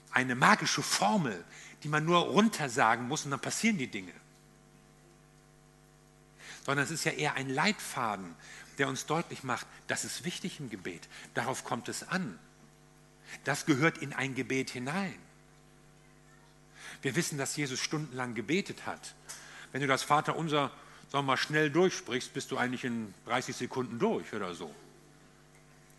eine 0.09 0.35
magische 0.35 0.81
Formel, 0.81 1.43
die 1.83 1.89
man 1.89 2.05
nur 2.05 2.19
runtersagen 2.19 3.09
muss 3.09 3.25
und 3.25 3.31
dann 3.31 3.41
passieren 3.41 3.77
die 3.77 3.87
Dinge. 3.87 4.13
Sondern 6.65 6.85
es 6.85 6.91
ist 6.91 7.03
ja 7.03 7.11
eher 7.11 7.33
ein 7.33 7.49
Leitfaden, 7.49 8.35
der 8.77 8.87
uns 8.87 9.05
deutlich 9.05 9.43
macht, 9.43 9.67
das 9.87 10.05
ist 10.05 10.23
wichtig 10.23 10.61
im 10.61 10.69
Gebet. 10.69 11.09
Darauf 11.33 11.65
kommt 11.65 11.89
es 11.89 12.07
an. 12.07 12.39
Das 13.43 13.65
gehört 13.65 13.97
in 13.99 14.13
ein 14.13 14.35
Gebet 14.35 14.69
hinein. 14.69 15.15
Wir 17.01 17.15
wissen, 17.15 17.37
dass 17.37 17.55
Jesus 17.55 17.79
stundenlang 17.79 18.33
gebetet 18.33 18.85
hat. 18.85 19.13
Wenn 19.71 19.81
du 19.81 19.87
das 19.87 20.03
Vaterunser, 20.03 20.71
sagen 21.11 21.25
wir 21.25 21.33
mal, 21.33 21.37
schnell 21.37 21.69
durchsprichst, 21.69 22.33
bist 22.33 22.51
du 22.51 22.57
eigentlich 22.57 22.83
in 22.83 23.13
30 23.25 23.55
Sekunden 23.55 23.99
durch 23.99 24.33
oder 24.33 24.55
so. 24.55 24.73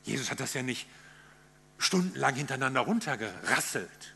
Jesus 0.03 0.31
hat 0.31 0.41
das 0.41 0.55
ja 0.55 0.63
nicht 0.63 0.87
stundenlang 1.79 2.35
hintereinander 2.35 2.81
runtergerasselt. 2.81 4.15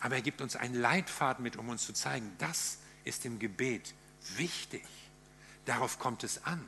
Aber 0.00 0.16
er 0.16 0.22
gibt 0.22 0.40
uns 0.40 0.56
einen 0.56 0.74
Leitfaden 0.74 1.42
mit, 1.42 1.56
um 1.56 1.68
uns 1.68 1.84
zu 1.84 1.92
zeigen, 1.92 2.32
das 2.38 2.78
ist 3.04 3.24
im 3.24 3.38
Gebet 3.38 3.94
wichtig. 4.36 4.84
Darauf 5.64 5.98
kommt 5.98 6.24
es 6.24 6.44
an. 6.44 6.64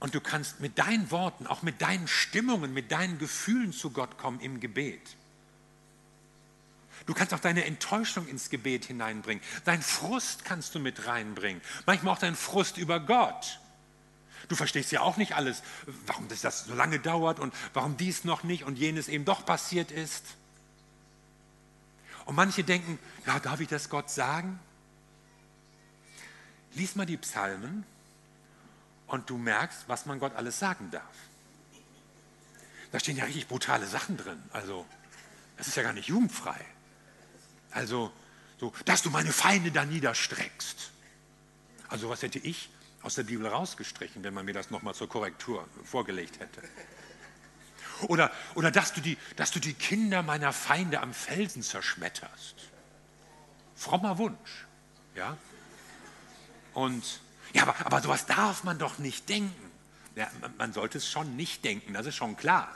Und 0.00 0.14
du 0.14 0.20
kannst 0.20 0.60
mit 0.60 0.78
deinen 0.78 1.10
Worten, 1.10 1.46
auch 1.46 1.62
mit 1.62 1.82
deinen 1.82 2.06
Stimmungen, 2.06 2.72
mit 2.72 2.92
deinen 2.92 3.18
Gefühlen 3.18 3.72
zu 3.72 3.90
Gott 3.90 4.16
kommen 4.16 4.40
im 4.40 4.60
Gebet. 4.60 5.16
Du 7.06 7.14
kannst 7.14 7.32
auch 7.34 7.40
deine 7.40 7.64
Enttäuschung 7.64 8.28
ins 8.28 8.50
Gebet 8.50 8.84
hineinbringen. 8.84 9.42
Dein 9.64 9.82
Frust 9.82 10.44
kannst 10.44 10.74
du 10.74 10.78
mit 10.78 11.06
reinbringen. 11.06 11.62
Manchmal 11.86 12.14
auch 12.14 12.18
dein 12.18 12.36
Frust 12.36 12.76
über 12.76 13.00
Gott. 13.00 13.60
Du 14.48 14.56
verstehst 14.56 14.92
ja 14.92 15.00
auch 15.00 15.16
nicht 15.16 15.34
alles, 15.34 15.62
warum 16.06 16.28
das, 16.28 16.42
das 16.42 16.64
so 16.64 16.74
lange 16.74 17.00
dauert 17.00 17.40
und 17.40 17.54
warum 17.74 17.96
dies 17.96 18.24
noch 18.24 18.44
nicht 18.44 18.64
und 18.64 18.78
jenes 18.78 19.08
eben 19.08 19.24
doch 19.24 19.44
passiert 19.44 19.90
ist. 19.90 20.24
Und 22.24 22.34
manche 22.34 22.62
denken, 22.62 22.98
ja, 23.26 23.38
darf 23.40 23.60
ich 23.60 23.68
das 23.68 23.88
Gott 23.88 24.10
sagen? 24.10 24.60
Lies 26.74 26.94
mal 26.94 27.06
die 27.06 27.16
Psalmen 27.16 27.84
und 29.08 29.28
du 29.28 29.38
merkst, 29.38 29.88
was 29.88 30.06
man 30.06 30.20
Gott 30.20 30.34
alles 30.36 30.58
sagen 30.58 30.90
darf. 30.90 31.02
Da 32.92 33.00
stehen 33.00 33.16
ja 33.16 33.24
richtig 33.24 33.48
brutale 33.48 33.86
Sachen 33.86 34.16
drin. 34.16 34.42
Also, 34.52 34.86
das 35.56 35.68
ist 35.68 35.76
ja 35.76 35.82
gar 35.82 35.92
nicht 35.92 36.08
jugendfrei. 36.08 36.58
Also, 37.70 38.12
so, 38.58 38.72
dass 38.84 39.02
du 39.02 39.10
meine 39.10 39.32
Feinde 39.32 39.72
da 39.72 39.84
niederstreckst. 39.84 40.90
Also, 41.88 42.08
was 42.08 42.22
hätte 42.22 42.38
ich 42.38 42.70
aus 43.02 43.14
der 43.14 43.24
Bibel 43.24 43.46
rausgestrichen, 43.46 44.22
wenn 44.24 44.34
man 44.34 44.44
mir 44.44 44.54
das 44.54 44.70
nochmal 44.70 44.94
zur 44.94 45.08
Korrektur 45.08 45.66
vorgelegt 45.84 46.38
hätte? 46.40 46.62
Oder, 48.02 48.30
oder 48.54 48.70
dass, 48.70 48.92
du 48.92 49.00
die, 49.00 49.18
dass 49.36 49.50
du 49.50 49.58
die 49.58 49.74
Kinder 49.74 50.22
meiner 50.22 50.52
Feinde 50.52 51.00
am 51.00 51.12
Felsen 51.12 51.62
zerschmetterst. 51.62 52.54
Frommer 53.74 54.18
Wunsch. 54.18 54.66
Ja? 55.14 55.36
Und 56.74 57.20
ja, 57.54 57.62
aber, 57.62 57.74
aber 57.84 58.00
sowas 58.00 58.26
darf 58.26 58.64
man 58.64 58.78
doch 58.78 58.98
nicht 58.98 59.28
denken. 59.28 59.70
Ja, 60.16 60.28
man, 60.56 60.72
sollte 60.72 60.98
es 60.98 61.08
schon 61.08 61.36
nicht 61.36 61.64
denken, 61.64 61.94
das 61.94 62.06
ist 62.06 62.16
schon 62.16 62.36
klar. 62.36 62.74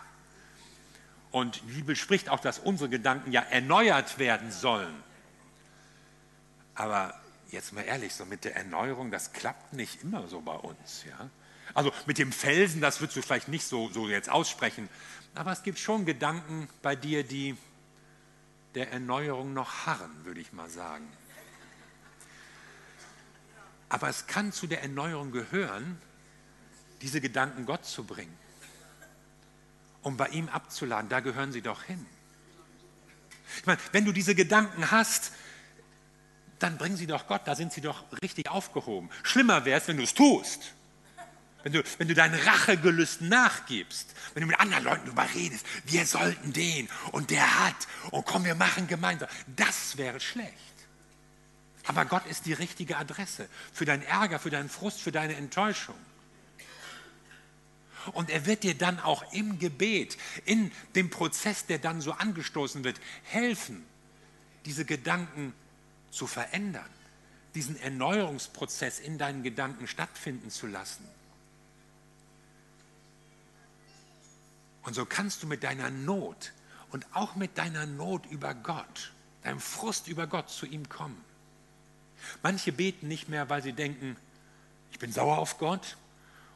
Und 1.31 1.63
die 1.63 1.73
Bibel 1.73 1.97
spricht 1.97 2.29
auch, 2.29 2.41
dass 2.41 2.59
unsere 2.59 2.89
Gedanken 2.89 3.33
ja 3.33 3.41
erneuert 3.41 4.19
werden 4.19 4.53
sollen. 4.53 4.95
Aber 6.75 7.21
jetzt 7.51 7.73
mal 7.73 7.83
ehrlich, 7.83 8.15
so 8.15 8.25
mit 8.25 8.45
der 8.45 8.57
Erneuerung, 8.57 9.11
das 9.11 9.33
klappt 9.33 9.73
nicht 9.73 10.03
immer 10.03 10.29
so 10.29 10.41
bei 10.41 10.55
uns. 10.55 11.05
Ja? 11.09 11.31
Also 11.75 11.93
mit 12.07 12.19
dem 12.19 12.33
Felsen, 12.33 12.81
das 12.81 13.01
würdest 13.01 13.17
du 13.17 13.23
vielleicht 13.23 13.49
nicht 13.49 13.67
so, 13.67 13.89
so 13.91 14.09
jetzt 14.09 14.31
aussprechen. 14.31 14.89
Aber 15.35 15.53
es 15.53 15.63
gibt 15.63 15.79
schon 15.79 16.05
Gedanken 16.05 16.69
bei 16.83 16.95
dir, 16.95 17.25
die 17.25 17.57
der 18.75 18.93
Erneuerung 18.93 19.53
noch 19.53 19.87
harren, 19.87 20.25
würde 20.25 20.41
ich 20.41 20.53
mal 20.53 20.69
sagen. 20.69 21.07
Aber 23.93 24.09
es 24.09 24.27
kann 24.27 24.53
zu 24.53 24.67
der 24.67 24.81
Erneuerung 24.81 25.33
gehören, 25.33 26.01
diese 27.03 27.21
Gedanken 27.21 27.67
Gott 27.67 27.85
zu 27.85 28.05
bringen, 28.05 28.35
um 30.01 30.17
bei 30.17 30.29
ihm 30.29 30.49
abzuladen. 30.49 31.11
Da 31.11 31.21
gehören 31.21 31.53
sie 31.53 31.61
doch 31.61 31.83
hin. 31.83 32.07
Ich 33.59 33.67
meine, 33.67 33.79
wenn 33.93 34.07
du 34.07 34.13
diese 34.13 34.35
Gedanken 34.35 34.91
hast, 34.91 35.33
dann 36.59 36.79
bring 36.79 36.97
sie 36.97 37.07
doch 37.07 37.27
Gott, 37.27 37.43
da 37.45 37.55
sind 37.55 37.71
sie 37.71 37.83
doch 37.83 38.05
richtig 38.23 38.49
aufgehoben. 38.49 39.11
Schlimmer 39.25 39.67
wäre 39.67 39.79
es, 39.79 39.89
wenn 39.89 39.99
du 39.99 40.05
es 40.05 40.15
tust. 40.15 40.73
Wenn 41.63 41.75
du, 41.75 41.83
wenn 41.99 42.09
du 42.09 42.15
deinen 42.15 42.41
Rachegelüsten 42.41 43.29
nachgibst, 43.29 44.15
wenn 44.33 44.41
du 44.41 44.47
mit 44.47 44.59
anderen 44.59 44.85
Leuten 44.85 45.07
überredest, 45.07 45.67
wir 45.85 46.07
sollten 46.07 46.55
den 46.55 46.89
und 47.11 47.31
der 47.31 47.67
hat 47.67 47.77
und 48.11 48.25
komm, 48.25 48.47
wir 48.47 48.55
machen 48.55 48.87
gemeinsam, 48.87 49.29
das 49.55 49.99
wäre 49.99 50.19
schlecht. 50.19 50.72
Aber 51.87 52.05
Gott 52.05 52.27
ist 52.27 52.47
die 52.47 52.53
richtige 52.53 52.97
Adresse 52.97 53.49
für 53.73 53.85
deinen 53.85 54.03
Ärger, 54.03 54.39
für 54.39 54.51
deinen 54.51 54.69
Frust, 54.69 55.01
für 55.01 55.13
deine 55.13 55.35
Enttäuschung. 55.35 55.97
Und 58.13 58.31
er 58.31 58.47
wird 58.47 58.65
dir 58.65 58.77
dann 58.77 58.99
auch 59.01 59.33
im 59.33 59.59
Gebet, 59.59 60.17
in 60.45 60.73
dem 60.95 61.11
Prozess, 61.11 61.67
der 61.67 61.79
dann 61.79 62.01
so 62.01 62.13
angestoßen 62.13 62.83
wird, 62.85 63.01
helfen, 63.25 63.85
diese 64.65 64.85
Gedanken 64.85 65.53
zu 66.11 66.27
verändern, 66.27 66.89
diesen 67.55 67.81
Erneuerungsprozess 67.81 68.99
in 68.99 69.19
deinen 69.19 69.43
Gedanken 69.43 69.87
stattfinden 69.87 70.51
zu 70.51 70.67
lassen. 70.67 71.07
Und 74.83 74.95
so 74.95 75.07
kannst 75.07 75.43
du 75.43 75.47
mit 75.47 75.63
deiner 75.63 75.91
Not 75.91 76.53
und 76.91 77.07
auch 77.15 77.37
mit 77.37 77.57
deiner 77.57 77.87
Not 77.87 78.27
über 78.27 78.53
Gott, 78.55 79.13
deinem 79.45 79.61
Frust 79.61 80.09
über 80.09 80.27
Gott 80.27 80.51
zu 80.51 80.67
ihm 80.67 80.89
kommen. 80.89 81.23
Manche 82.43 82.73
beten 82.73 83.09
nicht 83.09 83.29
mehr, 83.29 83.49
weil 83.49 83.63
sie 83.63 83.73
denken, 83.73 84.17
ich 84.91 84.99
bin 84.99 85.13
sauer 85.13 85.39
auf 85.39 85.59
Gott 85.59 85.97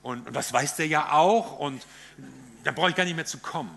und, 0.02 0.26
und 0.26 0.35
das 0.35 0.52
weiß 0.52 0.76
der 0.76 0.87
ja 0.87 1.12
auch 1.12 1.59
und 1.59 1.87
da 2.64 2.72
brauche 2.72 2.90
ich 2.90 2.96
gar 2.96 3.05
nicht 3.05 3.16
mehr 3.16 3.26
zu 3.26 3.38
kommen. 3.38 3.76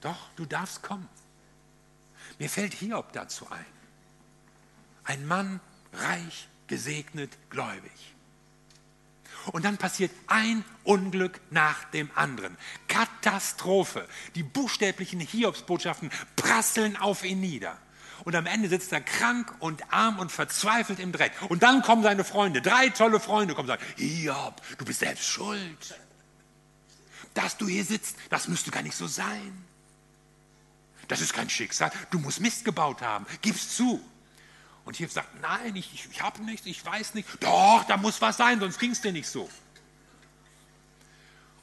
Doch, 0.00 0.28
du 0.36 0.44
darfst 0.44 0.82
kommen. 0.82 1.08
Mir 2.38 2.50
fällt 2.50 2.74
Hiob 2.74 3.12
dazu 3.12 3.50
ein. 3.50 3.64
Ein 5.04 5.26
Mann, 5.26 5.60
reich, 5.92 6.48
gesegnet, 6.66 7.30
gläubig. 7.50 8.14
Und 9.52 9.64
dann 9.64 9.76
passiert 9.76 10.12
ein 10.28 10.64
Unglück 10.84 11.40
nach 11.50 11.84
dem 11.90 12.10
anderen. 12.14 12.56
Katastrophe. 12.86 14.08
Die 14.34 14.42
buchstäblichen 14.42 15.20
Hiobsbotschaften 15.20 16.10
prasseln 16.36 16.96
auf 16.96 17.24
ihn 17.24 17.40
nieder. 17.40 17.76
Und 18.24 18.36
am 18.36 18.46
Ende 18.46 18.68
sitzt 18.68 18.92
er 18.92 19.00
krank 19.00 19.52
und 19.58 19.92
arm 19.92 20.18
und 20.18 20.30
verzweifelt 20.30 21.00
im 21.00 21.12
Dreck. 21.12 21.32
Und 21.48 21.62
dann 21.62 21.82
kommen 21.82 22.02
seine 22.02 22.24
Freunde, 22.24 22.62
drei 22.62 22.88
tolle 22.90 23.18
Freunde, 23.18 23.54
kommen 23.54 23.68
und 23.68 23.78
sagen, 23.78 23.92
Hiob, 23.96 24.62
du 24.78 24.84
bist 24.84 25.00
selbst 25.00 25.26
schuld. 25.26 25.98
Dass 27.34 27.56
du 27.56 27.66
hier 27.66 27.84
sitzt, 27.84 28.16
das 28.30 28.46
müsste 28.46 28.70
gar 28.70 28.82
nicht 28.82 28.96
so 28.96 29.06
sein. 29.06 29.64
Das 31.08 31.20
ist 31.20 31.32
kein 31.32 31.50
Schicksal. 31.50 31.90
Du 32.10 32.18
musst 32.18 32.40
Mist 32.40 32.64
gebaut 32.64 33.02
haben. 33.02 33.26
Gib's 33.40 33.76
zu. 33.76 34.00
Und 34.84 34.96
Hiob 34.96 35.10
sagt, 35.10 35.40
nein, 35.40 35.74
ich, 35.74 35.92
ich, 35.92 36.08
ich 36.10 36.22
habe 36.22 36.42
nichts, 36.44 36.66
ich 36.66 36.84
weiß 36.84 37.14
nicht. 37.14 37.28
Doch, 37.40 37.84
da 37.88 37.96
muss 37.96 38.20
was 38.20 38.36
sein, 38.36 38.60
sonst 38.60 38.78
ging 38.78 38.92
es 38.92 39.00
dir 39.00 39.12
nicht 39.12 39.28
so. 39.28 39.48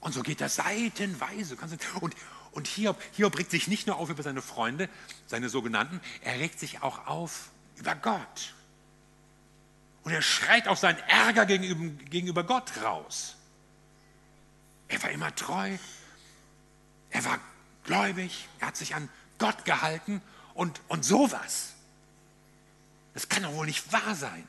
Und 0.01 0.13
so 0.13 0.21
geht 0.21 0.41
er 0.41 0.49
seitenweise. 0.49 1.57
Und, 2.01 2.15
und 2.51 2.67
Hiob, 2.67 3.01
Hiob 3.13 3.37
regt 3.37 3.51
sich 3.51 3.67
nicht 3.67 3.87
nur 3.87 3.97
auf 3.97 4.09
über 4.09 4.23
seine 4.23 4.41
Freunde, 4.41 4.89
seine 5.27 5.49
sogenannten, 5.49 6.01
er 6.21 6.39
regt 6.39 6.59
sich 6.59 6.81
auch 6.81 7.07
auf 7.07 7.49
über 7.75 7.95
Gott. 7.95 8.53
Und 10.03 10.11
er 10.11 10.21
schreit 10.21 10.67
auch 10.67 10.77
seinen 10.77 10.99
Ärger 10.99 11.45
gegenüber, 11.45 12.03
gegenüber 12.05 12.43
Gott 12.43 12.71
raus. 12.83 13.35
Er 14.87 15.01
war 15.03 15.11
immer 15.11 15.33
treu, 15.35 15.77
er 17.11 17.25
war 17.25 17.39
gläubig, 17.83 18.47
er 18.59 18.67
hat 18.67 18.77
sich 18.77 18.95
an 18.95 19.09
Gott 19.37 19.65
gehalten 19.65 20.21
und, 20.53 20.81
und 20.87 21.05
sowas. 21.05 21.73
Das 23.13 23.29
kann 23.29 23.43
doch 23.43 23.53
wohl 23.53 23.65
nicht 23.65 23.91
wahr 23.91 24.15
sein. 24.15 24.47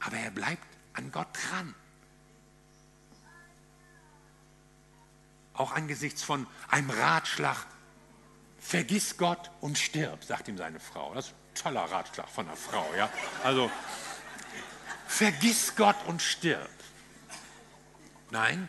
Aber 0.00 0.16
er 0.16 0.30
bleibt 0.30 0.66
an 0.94 1.10
Gott 1.12 1.28
dran. 1.32 1.74
Auch 5.56 5.72
angesichts 5.72 6.22
von 6.22 6.46
einem 6.68 6.90
Ratschlag, 6.90 7.66
vergiss 8.58 9.16
Gott 9.16 9.50
und 9.60 9.78
stirb, 9.78 10.24
sagt 10.24 10.48
ihm 10.48 10.58
seine 10.58 10.80
Frau. 10.80 11.14
Das 11.14 11.26
ist 11.26 11.32
ein 11.32 11.54
toller 11.54 11.84
Ratschlag 11.84 12.28
von 12.28 12.46
einer 12.46 12.56
Frau. 12.56 12.86
Ja? 12.96 13.10
Also, 13.42 13.70
vergiss 15.06 15.74
Gott 15.76 15.96
und 16.06 16.20
stirb. 16.20 16.68
Nein, 18.30 18.68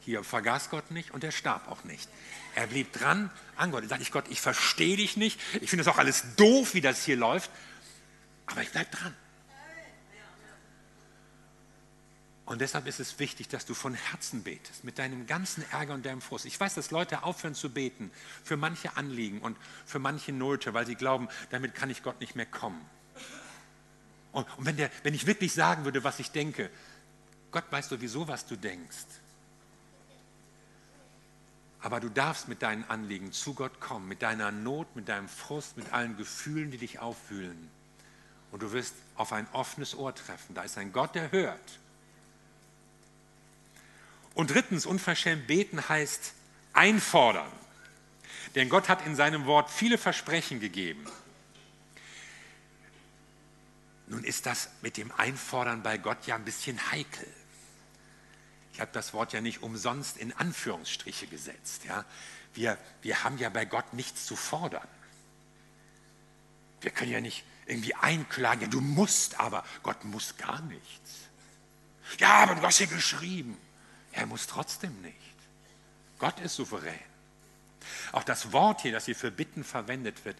hier 0.00 0.24
vergaß 0.24 0.70
Gott 0.70 0.90
nicht 0.90 1.12
und 1.12 1.22
er 1.22 1.32
starb 1.32 1.68
auch 1.68 1.84
nicht. 1.84 2.08
Er 2.54 2.66
blieb 2.66 2.92
dran 2.92 3.30
an 3.56 3.70
Gott. 3.70 3.82
Er 3.84 3.88
sagte 3.88 4.02
ich 4.02 4.12
Gott, 4.12 4.24
ich 4.28 4.40
verstehe 4.40 4.96
dich 4.96 5.16
nicht. 5.16 5.40
Ich 5.60 5.70
finde 5.70 5.84
das 5.84 5.94
auch 5.94 5.98
alles 5.98 6.24
doof, 6.36 6.74
wie 6.74 6.80
das 6.80 7.04
hier 7.04 7.16
läuft. 7.16 7.50
Aber 8.46 8.62
ich 8.62 8.70
bleibe 8.70 8.90
dran. 8.90 9.14
Und 12.50 12.60
deshalb 12.60 12.88
ist 12.88 12.98
es 12.98 13.20
wichtig, 13.20 13.46
dass 13.46 13.64
du 13.64 13.74
von 13.74 13.94
Herzen 13.94 14.42
betest, 14.42 14.82
mit 14.82 14.98
deinem 14.98 15.28
ganzen 15.28 15.62
Ärger 15.70 15.94
und 15.94 16.04
deinem 16.04 16.20
Frust. 16.20 16.46
Ich 16.46 16.58
weiß, 16.58 16.74
dass 16.74 16.90
Leute 16.90 17.22
aufhören 17.22 17.54
zu 17.54 17.70
beten 17.70 18.10
für 18.42 18.56
manche 18.56 18.96
Anliegen 18.96 19.40
und 19.40 19.56
für 19.86 20.00
manche 20.00 20.32
Nöte, 20.32 20.74
weil 20.74 20.84
sie 20.84 20.96
glauben, 20.96 21.28
damit 21.50 21.76
kann 21.76 21.90
ich 21.90 22.02
Gott 22.02 22.20
nicht 22.20 22.34
mehr 22.34 22.46
kommen. 22.46 22.84
Und, 24.32 24.48
und 24.58 24.66
wenn, 24.66 24.76
der, 24.76 24.90
wenn 25.04 25.14
ich 25.14 25.28
wirklich 25.28 25.52
sagen 25.52 25.84
würde, 25.84 26.02
was 26.02 26.18
ich 26.18 26.32
denke, 26.32 26.70
Gott 27.52 27.62
weiß 27.70 27.88
sowieso, 27.88 28.26
was 28.26 28.46
du 28.46 28.56
denkst. 28.56 29.06
Aber 31.82 32.00
du 32.00 32.08
darfst 32.08 32.48
mit 32.48 32.62
deinen 32.62 32.82
Anliegen 32.82 33.30
zu 33.30 33.54
Gott 33.54 33.78
kommen, 33.78 34.08
mit 34.08 34.22
deiner 34.22 34.50
Not, 34.50 34.96
mit 34.96 35.08
deinem 35.08 35.28
Frust, 35.28 35.76
mit 35.76 35.92
allen 35.92 36.16
Gefühlen, 36.16 36.72
die 36.72 36.78
dich 36.78 36.98
auffühlen. 36.98 37.70
Und 38.50 38.64
du 38.64 38.72
wirst 38.72 38.96
auf 39.14 39.32
ein 39.32 39.46
offenes 39.52 39.94
Ohr 39.94 40.12
treffen. 40.12 40.56
Da 40.56 40.64
ist 40.64 40.78
ein 40.78 40.92
Gott, 40.92 41.14
der 41.14 41.30
hört. 41.30 41.78
Und 44.40 44.48
drittens, 44.48 44.86
unverschämt 44.86 45.46
beten 45.48 45.86
heißt 45.86 46.32
einfordern. 46.72 47.52
Denn 48.54 48.70
Gott 48.70 48.88
hat 48.88 49.04
in 49.04 49.14
seinem 49.14 49.44
Wort 49.44 49.68
viele 49.68 49.98
Versprechen 49.98 50.60
gegeben. 50.60 51.04
Nun 54.06 54.24
ist 54.24 54.46
das 54.46 54.70
mit 54.80 54.96
dem 54.96 55.12
Einfordern 55.12 55.82
bei 55.82 55.98
Gott 55.98 56.26
ja 56.26 56.36
ein 56.36 56.46
bisschen 56.46 56.90
heikel. 56.90 57.26
Ich 58.72 58.80
habe 58.80 58.90
das 58.94 59.12
Wort 59.12 59.34
ja 59.34 59.42
nicht 59.42 59.62
umsonst 59.62 60.16
in 60.16 60.32
Anführungsstriche 60.32 61.26
gesetzt. 61.26 61.84
Ja? 61.84 62.06
Wir, 62.54 62.78
wir 63.02 63.22
haben 63.22 63.36
ja 63.36 63.50
bei 63.50 63.66
Gott 63.66 63.92
nichts 63.92 64.24
zu 64.24 64.36
fordern. 64.36 64.88
Wir 66.80 66.92
können 66.92 67.12
ja 67.12 67.20
nicht 67.20 67.44
irgendwie 67.66 67.94
einklagen, 67.94 68.62
ja, 68.62 68.68
du 68.68 68.80
musst 68.80 69.38
aber, 69.38 69.66
Gott 69.82 70.02
muss 70.04 70.38
gar 70.38 70.62
nichts. 70.62 71.10
Ja, 72.16 72.44
aber 72.44 72.54
du 72.54 72.62
hast 72.62 72.78
hier 72.78 72.86
geschrieben. 72.86 73.58
Er 74.12 74.26
muss 74.26 74.46
trotzdem 74.46 75.00
nicht. 75.02 75.16
Gott 76.18 76.38
ist 76.40 76.56
souverän. 76.56 76.98
Auch 78.12 78.24
das 78.24 78.52
Wort 78.52 78.82
hier, 78.82 78.92
das 78.92 79.06
hier 79.06 79.16
für 79.16 79.30
Bitten 79.30 79.64
verwendet 79.64 80.24
wird, 80.24 80.36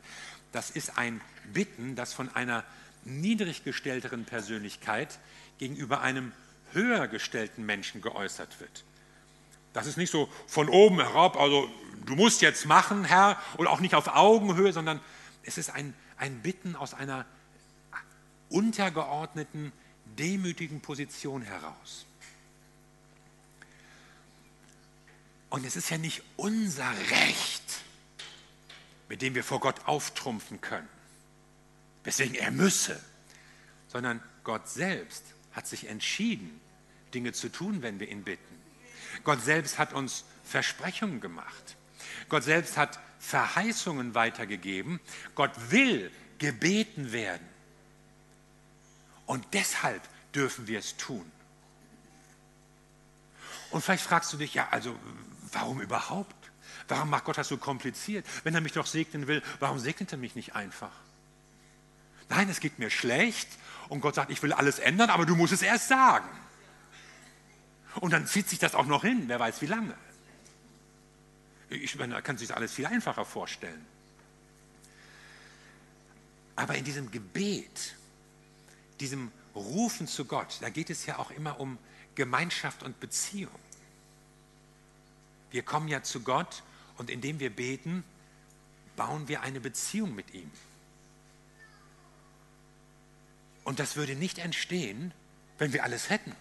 das 0.53 0.71
ist 0.71 0.99
ein 0.99 1.21
Bitten, 1.53 1.97
das 1.97 2.13
von 2.13 2.35
einer 2.35 2.65
niedrig 3.05 3.65
gestellteren 3.65 4.25
Persönlichkeit 4.25 5.19
gegenüber 5.59 6.01
einem 6.01 6.33
höher 6.73 7.09
gestellten 7.09 7.65
Menschen 7.65 8.03
geäußert 8.03 8.61
wird. 8.61 8.85
Das 9.73 9.87
ist 9.87 9.97
nicht 9.97 10.11
so 10.11 10.29
von 10.47 10.69
oben 10.69 10.97
herab, 10.97 11.37
also 11.37 11.71
du 12.05 12.17
musst 12.17 12.43
jetzt 12.43 12.67
machen, 12.67 13.05
Herr, 13.05 13.41
und 13.57 13.67
auch 13.69 13.81
nicht 13.81 13.95
auf 13.95 14.09
Augenhöhe, 14.09 14.73
sondern 14.73 15.01
es 15.45 15.59
ist 15.59 15.71
ein, 15.71 15.95
ein 16.17 16.43
Bitten 16.43 16.77
aus 16.77 16.93
einer 16.93 17.25
untergeordneten, 18.49 19.73
demütigen 20.19 20.81
Position 20.81 21.43
heraus. 21.43 22.07
Und 25.51 25.67
es 25.67 25.77
ist 25.77 25.91
ja 25.91 25.99
nicht 25.99 26.23
unser 26.37 26.91
Recht, 27.11 27.83
mit 29.09 29.21
dem 29.21 29.35
wir 29.35 29.45
vor 29.45 29.61
Gott 29.61 29.87
auftrumpfen 29.87 30.61
können, 30.61 30.89
weswegen 32.05 32.37
er 32.37 32.53
müsse, 32.53 33.03
sondern 33.89 34.23
Gott 34.45 34.69
selbst 34.69 35.25
hat 35.53 35.67
sich 35.67 35.89
entschieden, 35.89 36.61
Dinge 37.13 37.33
zu 37.33 37.49
tun, 37.49 37.83
wenn 37.83 37.99
wir 37.99 38.09
ihn 38.09 38.23
bitten. 38.23 38.61
Gott 39.25 39.43
selbst 39.43 39.79
hat 39.79 39.93
uns 39.93 40.25
Versprechungen 40.45 41.21
gemacht. 41.21 41.77
Gott 42.29 42.45
selbst 42.45 42.77
hat 42.77 43.01
Verheißungen 43.19 44.15
weitergegeben. 44.15 45.01
Gott 45.35 45.51
will 45.71 46.13
gebeten 46.39 47.11
werden. 47.11 47.47
Und 49.27 49.45
deshalb 49.53 50.03
dürfen 50.33 50.69
wir 50.69 50.79
es 50.79 50.97
tun. 50.97 51.31
Und 53.71 53.83
vielleicht 53.83 54.05
fragst 54.05 54.33
du 54.33 54.37
dich, 54.37 54.55
ja, 54.55 54.69
also 54.71 54.97
warum 55.53 55.81
überhaupt? 55.81 56.35
Warum 56.89 57.11
macht 57.11 57.25
Gott 57.25 57.39
das 57.39 57.49
so 57.49 57.57
kompliziert? 57.57 58.27
Wenn 58.43 58.55
er 58.55 58.61
mich 58.61 58.73
doch 58.73 58.87
segnen 58.87 59.27
will, 59.27 59.43
warum 59.59 59.79
segnet 59.79 60.13
er 60.13 60.19
mich 60.19 60.35
nicht 60.35 60.55
einfach? 60.55 60.93
Nein, 62.29 62.49
es 62.49 62.61
geht 62.61 62.79
mir 62.79 62.91
schlecht 62.91 63.49
und 63.89 64.01
Gott 64.01 64.15
sagt, 64.15 64.31
ich 64.31 64.43
will 64.43 64.53
alles 64.53 64.79
ändern, 64.79 65.11
aber 65.11 65.27
du 65.27 65.35
musst 65.35 65.53
es 65.53 65.63
erst 65.63 65.89
sagen. 65.89 66.29
Und 67.97 68.13
dann 68.13 68.27
zieht 68.27 68.49
sich 68.49 68.59
das 68.59 68.75
auch 68.75 68.87
noch 68.87 69.03
hin, 69.03 69.25
wer 69.27 69.41
weiß 69.41 69.61
wie 69.63 69.67
lange. 69.67 69.95
Ich 71.71 71.97
meine, 71.97 72.15
man 72.15 72.23
kann 72.23 72.39
sich 72.39 72.49
das 72.49 72.57
alles 72.57 72.73
viel 72.73 72.87
einfacher 72.87 73.25
vorstellen. 73.25 73.85
Aber 76.57 76.75
in 76.75 76.85
diesem 76.85 77.11
Gebet, 77.11 77.97
diesem 79.01 79.33
Rufen 79.55 80.07
zu 80.07 80.25
Gott, 80.25 80.59
da 80.61 80.69
geht 80.69 80.91
es 80.91 81.07
ja 81.07 81.19
auch 81.19 81.31
immer 81.31 81.59
um 81.59 81.79
Gemeinschaft 82.15 82.83
und 82.83 83.01
Beziehung. 83.01 83.59
Wir 85.51 85.63
kommen 85.63 85.89
ja 85.89 86.03
zu 86.03 86.21
Gott 86.21 86.63
und 86.97 87.11
indem 87.11 87.41
wir 87.41 87.51
beten, 87.51 88.05
bauen 88.97 89.29
wir 89.29 89.43
eine 89.43 89.61
Beziehung 89.61 90.15
mit 90.15 90.35
ihm. 90.35 90.51
Und 93.65 93.79
das 93.79 93.97
würde 93.97 94.15
nicht 94.15 94.39
entstehen, 94.39 95.13
wenn 95.59 95.73
wir 95.73 95.85
alles 95.85 96.11
hätten. 96.11 96.35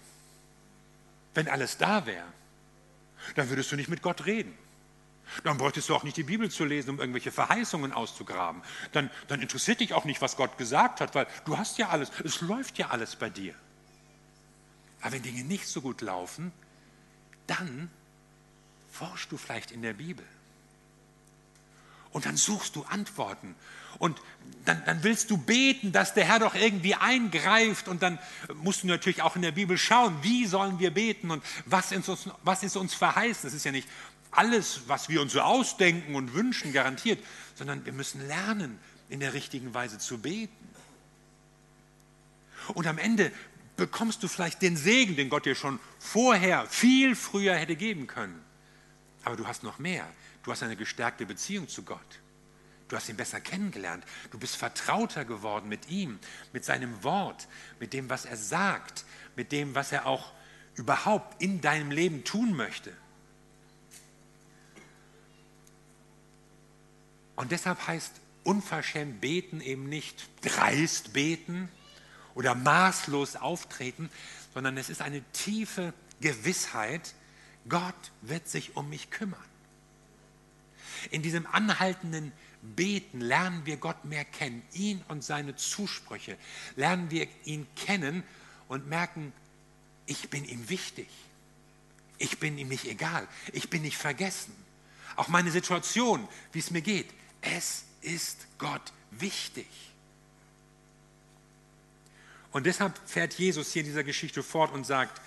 Wenn 1.34 1.48
alles 1.48 1.78
da 1.78 2.06
wäre, 2.06 2.26
dann 3.36 3.50
würdest 3.50 3.72
du 3.72 3.76
nicht 3.76 3.90
mit 3.90 4.02
Gott 4.02 4.26
reden. 4.26 4.58
Dann 5.44 5.58
bräuchtest 5.58 5.90
du 5.90 5.96
auch 5.96 6.04
nicht 6.04 6.18
die 6.18 6.24
Bibel 6.24 6.50
zu 6.50 6.66
lesen, 6.66 6.90
um 6.90 7.00
irgendwelche 7.00 7.32
Verheißungen 7.32 7.94
auszugraben. 7.94 8.64
Dann, 8.94 9.12
dann 9.28 9.42
interessiert 9.42 9.80
dich 9.80 9.94
auch 9.94 10.06
nicht, 10.06 10.22
was 10.22 10.38
Gott 10.38 10.58
gesagt 10.58 11.02
hat, 11.02 11.14
weil 11.14 11.28
du 11.46 11.58
hast 11.58 11.78
ja 11.78 11.90
alles, 11.90 12.12
es 12.24 12.42
läuft 12.42 12.78
ja 12.78 12.90
alles 12.90 13.16
bei 13.16 13.30
dir. 13.30 13.54
Aber 15.02 15.14
wenn 15.14 15.22
Dinge 15.22 15.44
nicht 15.44 15.68
so 15.68 15.82
gut 15.82 16.02
laufen, 16.02 16.52
dann 17.48 17.92
forschst 18.92 19.32
du 19.32 19.38
vielleicht 19.38 19.72
in 19.72 19.82
der 19.82 19.94
Bibel. 19.94 20.26
Und 22.12 22.26
dann 22.26 22.38
suchst 22.38 22.76
du 22.76 22.84
Antworten. 22.84 23.56
Und 24.00 24.20
dann, 24.66 24.84
dann, 24.86 25.04
willst 25.04 25.30
du 25.30 25.38
beten, 25.38 25.92
dass 25.92 26.14
der 26.14 26.26
Herr 26.26 26.40
doch 26.40 26.56
irgendwie 26.56 26.96
eingreift. 26.96 27.88
Und 27.88 28.02
dann 28.02 28.18
musst 28.56 28.84
du 28.84 28.88
natürlich 28.88 29.22
auch 29.22 29.36
in 29.36 29.42
der 29.42 29.52
Bibel 29.52 29.78
schauen, 29.78 30.18
wie 30.22 30.46
sollen 30.46 30.80
wir 30.80 30.92
beten 30.92 31.32
und 31.32 31.44
was 31.66 31.92
ist 31.92 32.10
uns, 32.10 32.30
was 32.44 32.64
ist 32.64 32.76
uns 32.78 32.94
verheißen. 32.94 33.44
Das 33.44 33.54
ist 33.54 33.66
ja 33.66 33.72
nicht 33.72 33.88
alles, 34.32 34.82
was 34.88 35.10
wir 35.10 35.22
uns 35.22 35.34
so 35.34 35.42
ausdenken 35.42 36.16
und 36.16 36.34
wünschen, 36.34 36.74
garantiert, 36.74 37.24
sondern 37.56 37.86
wir 37.86 37.94
müssen 37.94 38.26
lernen, 38.28 38.80
in 39.10 39.20
der 39.20 39.34
richtigen 39.34 39.74
Weise 39.74 39.98
zu 39.98 40.20
beten. 40.20 40.54
Und 42.76 42.86
am 42.86 43.00
Ende 43.00 43.32
bekommst 43.76 44.22
du 44.22 44.28
vielleicht 44.28 44.62
den 44.62 44.78
Segen, 44.78 45.16
den 45.16 45.30
Gott 45.30 45.46
dir 45.46 45.56
schon 45.56 45.80
vorher, 45.98 46.68
viel 46.68 47.16
früher 47.16 47.56
hätte 47.56 47.76
geben 47.76 48.06
können. 48.08 48.40
Aber 49.30 49.38
du 49.38 49.46
hast 49.46 49.62
noch 49.62 49.78
mehr. 49.78 50.08
Du 50.42 50.52
hast 50.52 50.64
eine 50.64 50.76
gestärkte 50.76 51.24
Beziehung 51.24 51.68
zu 51.68 51.84
Gott. 51.84 52.20
Du 52.88 52.96
hast 52.96 53.10
ihn 53.10 53.16
besser 53.16 53.40
kennengelernt. 53.40 54.04
Du 54.32 54.40
bist 54.40 54.56
vertrauter 54.56 55.24
geworden 55.24 55.70
mit 55.70 55.88
ihm, 55.88 56.18
mit 56.52 56.66
seinem 56.66 57.04
Wort, 57.04 57.48
mit 57.80 57.94
dem, 57.94 58.10
was 58.10 58.26
er 58.26 58.38
sagt, 58.38 59.06
mit 59.36 59.52
dem, 59.52 59.76
was 59.76 59.92
er 59.92 60.08
auch 60.08 60.32
überhaupt 60.74 61.44
in 61.44 61.62
deinem 61.62 61.92
Leben 61.92 62.24
tun 62.24 62.56
möchte. 62.56 62.92
Und 67.36 67.52
deshalb 67.52 67.86
heißt 67.86 68.14
unverschämt 68.44 69.22
beten 69.22 69.62
eben 69.62 69.90
nicht 69.90 70.28
dreist 70.42 71.14
beten 71.14 71.70
oder 72.34 72.56
maßlos 72.56 73.36
auftreten, 73.36 74.10
sondern 74.56 74.76
es 74.78 74.90
ist 74.90 75.04
eine 75.04 75.22
tiefe 75.34 75.94
Gewissheit, 76.20 77.14
Gott 77.68 78.12
wird 78.22 78.48
sich 78.48 78.76
um 78.76 78.90
mich 78.90 79.10
kümmern. 79.10 79.40
In 81.12 81.22
diesem 81.22 81.46
anhaltenden 81.48 82.32
Beten 82.62 83.22
lernen 83.22 83.66
wir 83.66 83.78
Gott 83.78 84.06
mehr 84.06 84.26
kennen, 84.26 84.62
ihn 84.74 85.02
und 85.08 85.24
seine 85.24 85.56
Zusprüche. 85.56 86.38
Lernen 86.76 87.10
wir 87.10 87.28
ihn 87.46 87.68
kennen 87.76 88.24
und 88.68 88.88
merken, 88.88 89.32
ich 90.06 90.30
bin 90.30 90.44
ihm 90.46 90.70
wichtig. 90.70 91.08
Ich 92.18 92.40
bin 92.40 92.58
ihm 92.58 92.68
nicht 92.68 92.86
egal. 92.86 93.28
Ich 93.54 93.70
bin 93.70 93.82
nicht 93.84 93.98
vergessen. 93.98 94.54
Auch 95.16 95.30
meine 95.30 95.52
Situation, 95.52 96.28
wie 96.52 96.60
es 96.60 96.72
mir 96.72 96.82
geht, 96.82 97.08
es 97.42 97.86
ist 98.02 98.48
Gott 98.58 98.92
wichtig. 99.12 99.68
Und 102.52 102.66
deshalb 102.66 103.00
fährt 103.06 103.34
Jesus 103.36 103.72
hier 103.72 103.82
in 103.82 103.88
dieser 103.88 104.04
Geschichte 104.04 104.44
fort 104.44 104.74
und 104.74 104.86
sagt, 104.86 105.22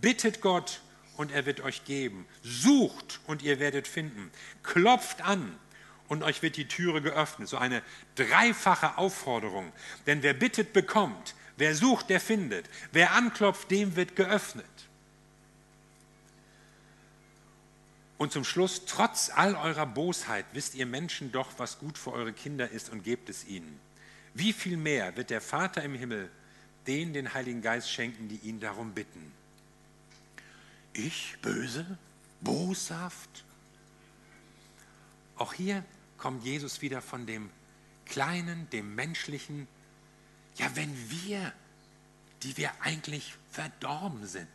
bittet 0.00 0.40
Gott 0.40 0.80
und 1.16 1.32
er 1.32 1.46
wird 1.46 1.60
euch 1.60 1.84
geben. 1.84 2.26
Sucht 2.42 3.20
und 3.26 3.42
ihr 3.42 3.58
werdet 3.58 3.86
finden. 3.88 4.30
Klopft 4.62 5.22
an 5.22 5.56
und 6.08 6.22
euch 6.22 6.42
wird 6.42 6.56
die 6.56 6.68
Türe 6.68 7.02
geöffnet. 7.02 7.48
So 7.48 7.58
eine 7.58 7.82
dreifache 8.14 8.98
Aufforderung. 8.98 9.72
Denn 10.06 10.22
wer 10.22 10.34
bittet, 10.34 10.72
bekommt. 10.72 11.34
Wer 11.56 11.74
sucht, 11.74 12.10
der 12.10 12.20
findet. 12.20 12.68
Wer 12.92 13.12
anklopft, 13.12 13.70
dem 13.70 13.96
wird 13.96 14.16
geöffnet. 14.16 14.66
Und 18.18 18.32
zum 18.32 18.44
Schluss, 18.44 18.84
trotz 18.86 19.30
all 19.34 19.56
eurer 19.56 19.84
Bosheit 19.86 20.46
wisst 20.52 20.74
ihr 20.76 20.86
Menschen 20.86 21.32
doch, 21.32 21.48
was 21.56 21.78
gut 21.78 21.98
für 21.98 22.12
eure 22.12 22.32
Kinder 22.32 22.70
ist 22.70 22.90
und 22.90 23.02
gebt 23.02 23.28
es 23.28 23.44
ihnen. 23.44 23.80
Wie 24.34 24.52
viel 24.52 24.76
mehr 24.76 25.16
wird 25.16 25.30
der 25.30 25.40
Vater 25.40 25.82
im 25.82 25.94
Himmel 25.94 26.30
denen 26.86 27.12
den 27.12 27.34
Heiligen 27.34 27.62
Geist 27.62 27.90
schenken, 27.90 28.28
die 28.28 28.36
ihn 28.36 28.60
darum 28.60 28.92
bitten? 28.92 29.32
Ich 30.92 31.36
böse, 31.40 31.98
boshaft. 32.40 33.44
Auch 35.36 35.54
hier 35.54 35.84
kommt 36.18 36.44
Jesus 36.44 36.82
wieder 36.82 37.00
von 37.00 37.26
dem 37.26 37.50
Kleinen, 38.04 38.68
dem 38.70 38.94
Menschlichen. 38.94 39.66
Ja, 40.56 40.74
wenn 40.76 40.94
wir, 41.10 41.52
die 42.42 42.56
wir 42.56 42.70
eigentlich 42.82 43.34
verdorben 43.50 44.26
sind, 44.26 44.48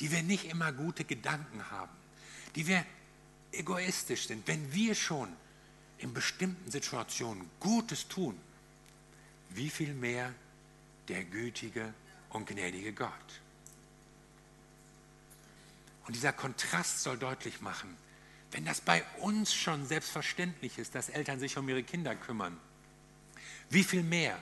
die 0.00 0.10
wir 0.10 0.22
nicht 0.22 0.44
immer 0.46 0.72
gute 0.72 1.04
Gedanken 1.04 1.70
haben, 1.70 1.92
die 2.56 2.66
wir 2.66 2.84
egoistisch 3.52 4.26
sind, 4.26 4.46
wenn 4.48 4.72
wir 4.72 4.94
schon 4.94 5.28
in 5.98 6.12
bestimmten 6.12 6.70
Situationen 6.70 7.48
Gutes 7.60 8.08
tun, 8.08 8.38
wie 9.50 9.70
viel 9.70 9.94
mehr 9.94 10.34
der 11.08 11.24
gütige 11.24 11.94
und 12.30 12.46
gnädige 12.46 12.92
Gott. 12.92 13.40
Und 16.08 16.14
dieser 16.16 16.32
Kontrast 16.32 17.02
soll 17.02 17.18
deutlich 17.18 17.60
machen, 17.60 17.94
wenn 18.50 18.64
das 18.64 18.80
bei 18.80 19.04
uns 19.18 19.52
schon 19.52 19.86
selbstverständlich 19.86 20.78
ist, 20.78 20.94
dass 20.94 21.10
Eltern 21.10 21.38
sich 21.38 21.58
um 21.58 21.68
ihre 21.68 21.82
Kinder 21.82 22.16
kümmern, 22.16 22.58
wie 23.68 23.84
viel 23.84 24.02
mehr 24.02 24.40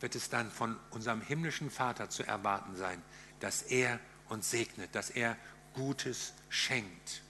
wird 0.00 0.16
es 0.16 0.28
dann 0.28 0.50
von 0.50 0.76
unserem 0.90 1.20
himmlischen 1.20 1.70
Vater 1.70 2.10
zu 2.10 2.24
erwarten 2.24 2.74
sein, 2.74 3.00
dass 3.38 3.62
er 3.62 4.00
uns 4.28 4.50
segnet, 4.50 4.92
dass 4.96 5.10
er 5.10 5.36
Gutes 5.74 6.32
schenkt. 6.48 7.22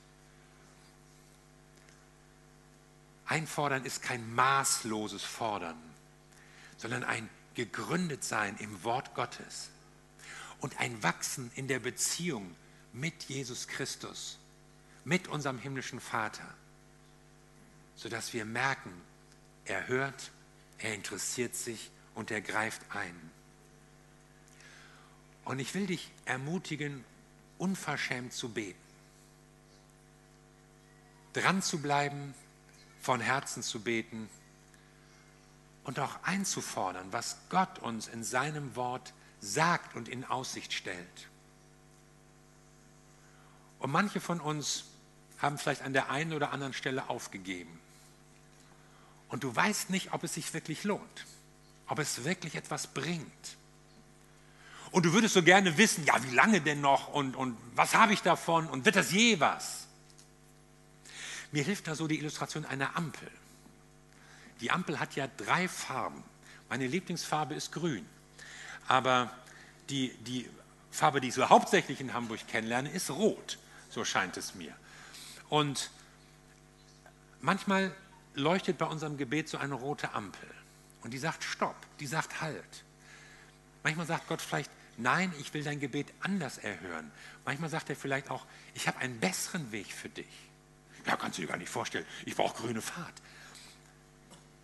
Einfordern 3.27 3.85
ist 3.85 4.01
kein 4.01 4.35
maßloses 4.35 5.25
Fordern, 5.25 5.77
sondern 6.79 7.05
ein 7.05 7.29
gegründet 7.53 8.25
sein 8.25 8.57
im 8.61 8.83
Wort 8.83 9.15
Gottes. 9.15 9.69
und 10.61 10.79
ein 10.81 11.03
Wachsen 11.03 11.51
in 11.55 11.69
der 11.69 11.81
Beziehung 11.81 12.55
mit 12.93 13.25
Jesus 13.25 13.69
Christus, 13.69 14.39
mit 15.05 15.29
unserem 15.29 15.59
himmlischen 15.59 16.01
Vater, 16.01 16.55
sodass 17.97 18.33
wir 18.33 18.45
merken, 18.45 18.93
er 19.65 19.89
hört, 19.89 20.31
er 20.79 20.95
interessiert 20.95 21.55
sich 21.55 21.91
und 22.15 22.31
er 22.31 22.41
greift 22.41 22.83
ein. 22.91 23.31
Und 25.45 25.59
ich 25.59 25.75
will 25.75 25.87
dich 25.87 26.11
ermutigen, 26.25 27.05
unverschämt 27.59 28.33
zu 28.33 28.51
beten. 28.51 28.79
Dran 31.33 31.63
zu 31.63 31.81
bleiben, 31.81 32.35
von 33.01 33.21
Herzen 33.21 33.63
zu 33.63 33.81
beten 33.81 34.29
und 35.85 35.99
auch 35.99 36.23
einzufordern, 36.23 37.13
was 37.13 37.39
Gott 37.49 37.79
uns 37.81 38.07
in 38.07 38.23
seinem 38.23 38.77
Wort 38.77 39.13
sagt 39.41 39.97
und 39.97 40.09
in 40.09 40.25
Aussicht 40.25 40.73
stellt. 40.73 41.29
Und 43.83 43.91
manche 43.91 44.21
von 44.21 44.41
uns 44.41 44.85
haben 45.41 45.59
vielleicht 45.59 45.83
an 45.83 45.93
der 45.93 46.09
einen 46.09 46.35
oder 46.35 46.53
anderen 46.53 46.73
Stelle 46.73 47.11
aufgegeben. 47.11 47.81
Und 49.29 49.43
du 49.43 49.55
weißt 49.55 49.91
nicht, 49.91 50.13
ob 50.13 50.23
es 50.23 50.35
sich 50.35 50.55
wirklich 50.55 50.85
lohnt, 50.85 51.27
ob 51.89 51.99
es 51.99 52.23
wirklich 52.23 52.55
etwas 52.55 52.87
bringt. 52.87 53.57
Und 54.93 55.05
du 55.05 55.13
würdest 55.13 55.35
so 55.35 55.43
gerne 55.43 55.77
wissen, 55.79 56.05
ja, 56.05 56.15
wie 56.23 56.33
lange 56.33 56.61
denn 56.61 56.81
noch 56.81 57.09
und, 57.09 57.35
und 57.35 57.57
was 57.75 57.97
habe 57.97 58.13
ich 58.13 58.23
davon 58.23 58.69
und 58.69 58.85
wird 58.85 58.95
das 58.95 59.11
je 59.11 59.41
was? 59.41 59.89
Mir 61.51 61.65
hilft 61.65 61.89
da 61.89 61.97
so 61.97 62.07
die 62.07 62.21
Illustration 62.21 62.65
einer 62.65 62.97
Ampel. 62.97 63.31
Die 64.61 64.71
Ampel 64.71 65.01
hat 65.01 65.17
ja 65.17 65.27
drei 65.27 65.67
Farben. 65.67 66.23
Meine 66.69 66.87
Lieblingsfarbe 66.87 67.55
ist 67.55 67.73
grün. 67.73 68.07
Aber 68.87 69.37
die, 69.89 70.15
die 70.19 70.49
Farbe, 70.93 71.21
die 71.21 71.29
ich 71.29 71.35
so 71.35 71.49
hauptsächlich 71.49 72.01
in 72.01 72.15
Hamburg 72.15 72.47
kennenlerne, 72.47 72.89
ist 72.89 73.11
rot. 73.11 73.59
So 73.93 74.07
scheint 74.07 74.39
es 74.39 74.55
mir. 74.55 74.75
Und 75.51 75.91
manchmal 77.43 77.95
leuchtet 78.35 78.79
bei 78.79 78.87
unserem 78.87 79.19
Gebet 79.19 79.51
so 79.51 79.59
eine 79.59 79.75
rote 79.75 80.15
Ampel. 80.15 80.49
Und 81.03 81.13
die 81.13 81.19
sagt 81.19 81.45
Stopp, 81.45 81.77
die 82.01 82.07
sagt 82.07 82.41
Halt. 82.41 82.85
Manchmal 83.83 84.07
sagt 84.07 84.29
Gott 84.29 84.41
vielleicht, 84.41 84.71
nein, 84.97 85.31
ich 85.39 85.53
will 85.53 85.63
dein 85.63 85.79
Gebet 85.79 86.07
anders 86.21 86.57
erhören. 86.57 87.11
Manchmal 87.45 87.69
sagt 87.69 87.91
er 87.91 87.97
vielleicht 87.97 88.31
auch, 88.31 88.47
ich 88.73 88.89
habe 88.89 88.99
einen 88.99 89.21
besseren 89.21 89.71
Weg 89.73 89.93
für 89.93 90.09
dich. 90.09 90.49
Ja, 91.07 91.17
kannst 91.17 91.37
du 91.37 91.43
dir 91.43 91.49
gar 91.49 91.59
nicht 91.59 91.69
vorstellen, 91.69 92.07
ich 92.25 92.35
brauche 92.35 92.63
grüne 92.63 92.81
Fahrt. 92.81 93.15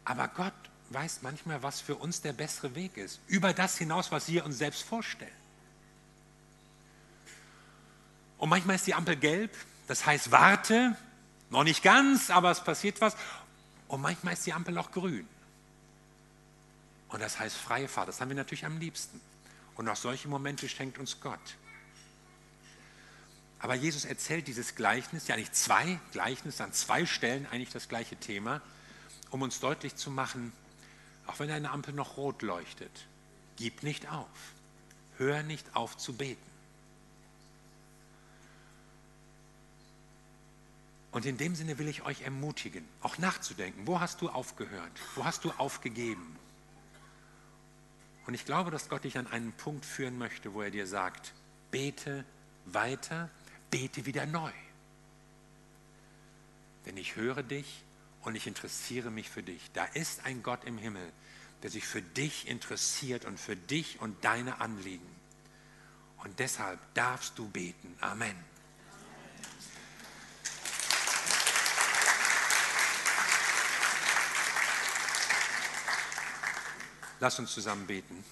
Aber 0.07 0.29
Gott 0.29 0.55
weiß 0.89 1.21
manchmal, 1.21 1.63
was 1.63 1.83
für 1.83 1.97
uns 1.97 2.23
der 2.23 2.33
bessere 2.33 2.75
Weg 2.75 2.97
ist. 2.97 3.21
Über 3.27 3.53
das 3.53 3.77
hinaus, 3.77 4.11
was 4.11 4.29
wir 4.29 4.47
uns 4.47 4.57
selbst 4.57 4.85
vorstellen. 4.85 5.31
Und 8.39 8.49
manchmal 8.49 8.77
ist 8.77 8.87
die 8.87 8.95
Ampel 8.95 9.17
gelb, 9.17 9.55
das 9.87 10.07
heißt 10.07 10.31
warte, 10.31 10.97
noch 11.51 11.65
nicht 11.65 11.83
ganz, 11.83 12.31
aber 12.31 12.51
es 12.51 12.63
passiert 12.63 13.01
was. 13.01 13.17
Und 13.89 14.01
manchmal 14.01 14.35
ist 14.35 14.47
die 14.47 14.53
Ampel 14.53 14.77
auch 14.79 14.91
grün. 14.91 15.27
Und 17.09 17.21
das 17.21 17.39
heißt 17.39 17.57
freie 17.57 17.89
Fahrt. 17.89 18.09
Das 18.09 18.21
haben 18.21 18.29
wir 18.29 18.37
natürlich 18.37 18.67
am 18.67 18.79
liebsten. 18.79 19.21
Und 19.77 19.89
auch 19.89 19.97
solche 19.97 20.29
Momente 20.29 20.69
schenkt 20.69 20.99
uns 20.99 21.21
Gott. 21.21 21.57
Aber 23.61 23.75
Jesus 23.75 24.05
erzählt 24.05 24.47
dieses 24.47 24.75
Gleichnis, 24.75 25.27
ja 25.27 25.37
nicht 25.37 25.55
zwei 25.57 25.99
Gleichnisse, 26.13 26.63
an 26.63 26.73
zwei 26.73 27.07
Stellen 27.07 27.47
eigentlich 27.47 27.71
das 27.71 27.89
gleiche 27.89 28.17
Thema, 28.17 28.61
um 29.31 29.43
uns 29.43 29.59
deutlich 29.59 29.97
zu 29.97 30.11
machen, 30.11 30.53
auch 31.27 31.39
wenn 31.41 31.51
eine 31.51 31.71
Ampel 31.71 31.93
noch 31.95 32.17
rot 32.17 32.43
leuchtet, 32.43 33.07
gib 33.57 33.83
nicht 33.83 34.11
auf. 34.11 34.29
Hör 35.17 35.43
nicht 35.43 35.75
auf 35.75 35.97
zu 35.97 36.15
beten. 36.15 36.48
Und 41.19 41.27
in 41.27 41.37
dem 41.37 41.57
Sinne 41.57 41.81
will 41.81 41.89
ich 41.89 42.03
euch 42.03 42.23
ermutigen, 42.23 42.87
auch 43.03 43.19
nachzudenken, 43.19 43.89
wo 43.89 43.99
hast 43.99 44.21
du 44.21 44.29
aufgehört, 44.29 44.93
wo 45.17 45.25
hast 45.25 45.45
du 45.45 45.51
aufgegeben. 45.51 46.39
Und 48.29 48.35
ich 48.35 48.45
glaube, 48.45 48.71
dass 48.71 48.89
Gott 48.89 49.03
dich 49.03 49.19
an 49.19 49.27
einen 49.27 49.51
Punkt 49.51 49.85
führen 49.85 50.17
möchte, 50.17 50.55
wo 50.55 50.63
er 50.63 50.71
dir 50.71 50.87
sagt, 50.87 51.35
bete 51.73 52.25
weiter, 52.67 53.31
bete 53.69 54.07
wieder 54.07 54.27
neu. 54.27 54.53
Denn 56.87 56.97
ich 56.97 57.17
höre 57.17 57.43
dich 57.43 57.83
und 58.23 58.37
ich 58.37 58.47
interessiere 58.47 59.11
mich 59.11 59.29
für 59.29 59.43
dich. 59.43 59.73
Da 59.73 59.87
ist 59.87 60.25
ein 60.25 60.45
Gott 60.45 60.63
im 60.63 60.79
Himmel, 60.79 61.13
der 61.65 61.71
sich 61.71 61.85
für 61.85 62.01
dich 62.01 62.47
interessiert 62.47 63.25
und 63.25 63.41
für 63.41 63.57
dich 63.57 64.01
und 64.01 64.25
deine 64.25 64.61
Anliegen. 64.61 65.11
Und 66.19 66.39
deshalb 66.39 66.79
darfst 66.95 67.37
du 67.41 67.49
beten. 67.49 67.97
Amen. 68.01 68.37
Lass 77.21 77.39
uns 77.39 77.53
zusammen 77.53 77.87
beten. 77.87 78.25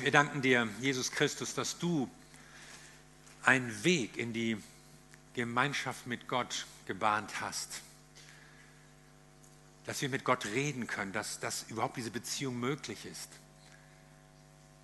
Wir 0.00 0.10
danken 0.10 0.42
dir, 0.42 0.68
Jesus 0.80 1.10
Christus, 1.10 1.54
dass 1.54 1.78
du 1.78 2.10
einen 3.44 3.84
Weg 3.84 4.16
in 4.16 4.32
die 4.32 4.60
Gemeinschaft 5.34 6.06
mit 6.06 6.26
Gott 6.28 6.66
gebahnt 6.86 7.40
hast. 7.40 7.80
Dass 9.84 10.02
wir 10.02 10.08
mit 10.08 10.24
Gott 10.24 10.46
reden 10.46 10.86
können, 10.86 11.12
dass, 11.12 11.38
dass 11.38 11.64
überhaupt 11.68 11.96
diese 11.96 12.10
Beziehung 12.10 12.58
möglich 12.58 13.06
ist. 13.06 13.28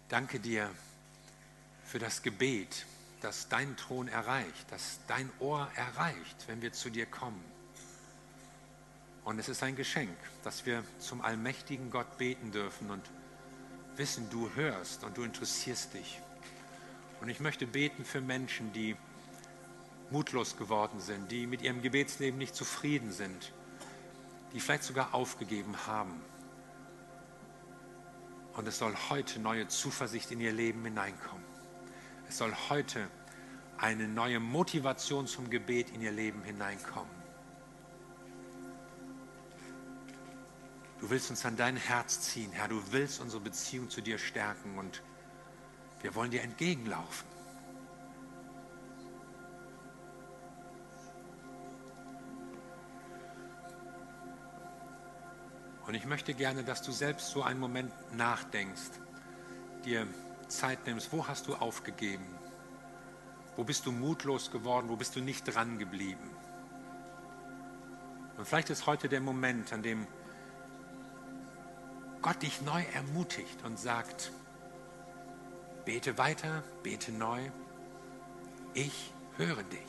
Danke 0.09 0.39
dir 0.39 0.71
für 1.85 1.99
das 1.99 2.23
Gebet, 2.23 2.87
das 3.21 3.49
deinen 3.49 3.77
Thron 3.77 4.09
erreicht, 4.09 4.67
das 4.71 5.01
dein 5.09 5.31
Ohr 5.41 5.69
erreicht, 5.75 6.37
wenn 6.47 6.63
wir 6.63 6.73
zu 6.73 6.89
dir 6.89 7.07
kommen. 7.07 7.52
Und 9.25 9.39
es 9.39 9.49
ist 9.49 9.63
ein 9.63 9.77
Geschenk, 9.77 10.17
dass 10.43 10.67
wir 10.67 10.83
zum 10.99 11.21
allmächtigen 11.21 11.91
Gott 11.91 12.19
beten 12.19 12.51
dürfen 12.51 12.91
und 12.91 13.03
wissen, 13.97 14.29
du 14.31 14.51
hörst 14.55 15.05
und 15.05 15.17
du 15.17 15.23
interessierst 15.23 15.95
dich. 15.95 16.21
Und 17.21 17.29
ich 17.29 17.39
möchte 17.39 17.67
beten 17.67 18.05
für 18.05 18.21
Menschen, 18.21 18.73
die 18.73 18.97
mutlos 20.11 20.57
geworden 20.57 20.99
sind, 20.99 21.31
die 21.31 21.47
mit 21.47 21.63
ihrem 21.63 21.83
Gebetsleben 21.83 22.37
nicht 22.37 22.55
zufrieden 22.55 23.13
sind, 23.13 23.53
die 24.53 24.61
vielleicht 24.61 24.85
sogar 24.85 25.15
aufgegeben 25.15 25.87
haben. 25.87 26.21
Und 28.55 28.67
es 28.67 28.79
soll 28.79 28.95
heute 29.09 29.41
neue 29.41 29.69
Zuversicht 29.69 30.31
in 30.33 30.41
ihr 30.41 30.53
Leben 30.53 30.85
hineinkommen. 30.85 31.45
Es 32.29 32.39
soll 32.39 32.55
heute 32.69 33.09
eine 33.79 34.09
neue 34.09 34.41
Motivation 34.41 35.27
zum 35.27 35.49
Gebet 35.49 35.91
in 35.91 36.03
ihr 36.03 36.13
Leben 36.13 36.43
hineinkommen. 36.43 37.22
Du 41.03 41.11
willst 41.11 41.31
uns 41.31 41.45
an 41.45 41.57
dein 41.57 41.77
Herz 41.77 42.21
ziehen, 42.21 42.53
Herr. 42.53 42.69
Du 42.69 42.81
willst 42.93 43.21
unsere 43.21 43.43
Beziehung 43.43 43.91
zu 43.91 44.01
dir 44.01 44.19
stärken 44.19 44.79
und 44.79 45.03
wir 46.01 46.15
wollen 46.15 46.31
dir 46.31 46.43
entgegenlaufen. 46.43 47.27
Und 55.89 55.95
ich 55.95 56.07
möchte 56.07 56.35
gerne, 56.35 56.63
dass 56.63 56.83
du 56.83 56.93
selbst 56.93 57.31
so 57.31 57.43
einen 57.43 57.59
Moment 57.59 57.93
nachdenkst, 58.15 58.93
dir 59.85 60.07
Zeit 60.47 60.87
nimmst. 60.87 61.13
Wo 61.13 61.27
hast 61.27 61.49
du 61.49 61.57
aufgegeben? 61.57 62.27
Wo 63.57 63.65
bist 63.65 63.87
du 63.87 63.91
mutlos 63.91 64.53
geworden? 64.53 64.89
Wo 64.89 64.95
bist 64.95 65.17
du 65.17 65.21
nicht 65.21 65.53
dran 65.53 65.81
geblieben? 65.81 66.31
Und 68.37 68.47
vielleicht 68.47 68.71
ist 68.71 68.87
heute 68.87 69.09
der 69.09 69.21
Moment, 69.21 69.73
an 69.73 69.83
dem 69.83 70.07
Gott 72.23 72.41
dich 72.43 72.63
neu 72.63 72.83
ermutigt 72.95 73.65
und 73.65 73.79
sagt, 73.79 74.31
bete 75.85 76.17
weiter, 76.19 76.63
bete 76.85 77.11
neu, 77.11 77.41
ich 78.75 79.13
höre 79.37 79.63
dich. 79.65 79.81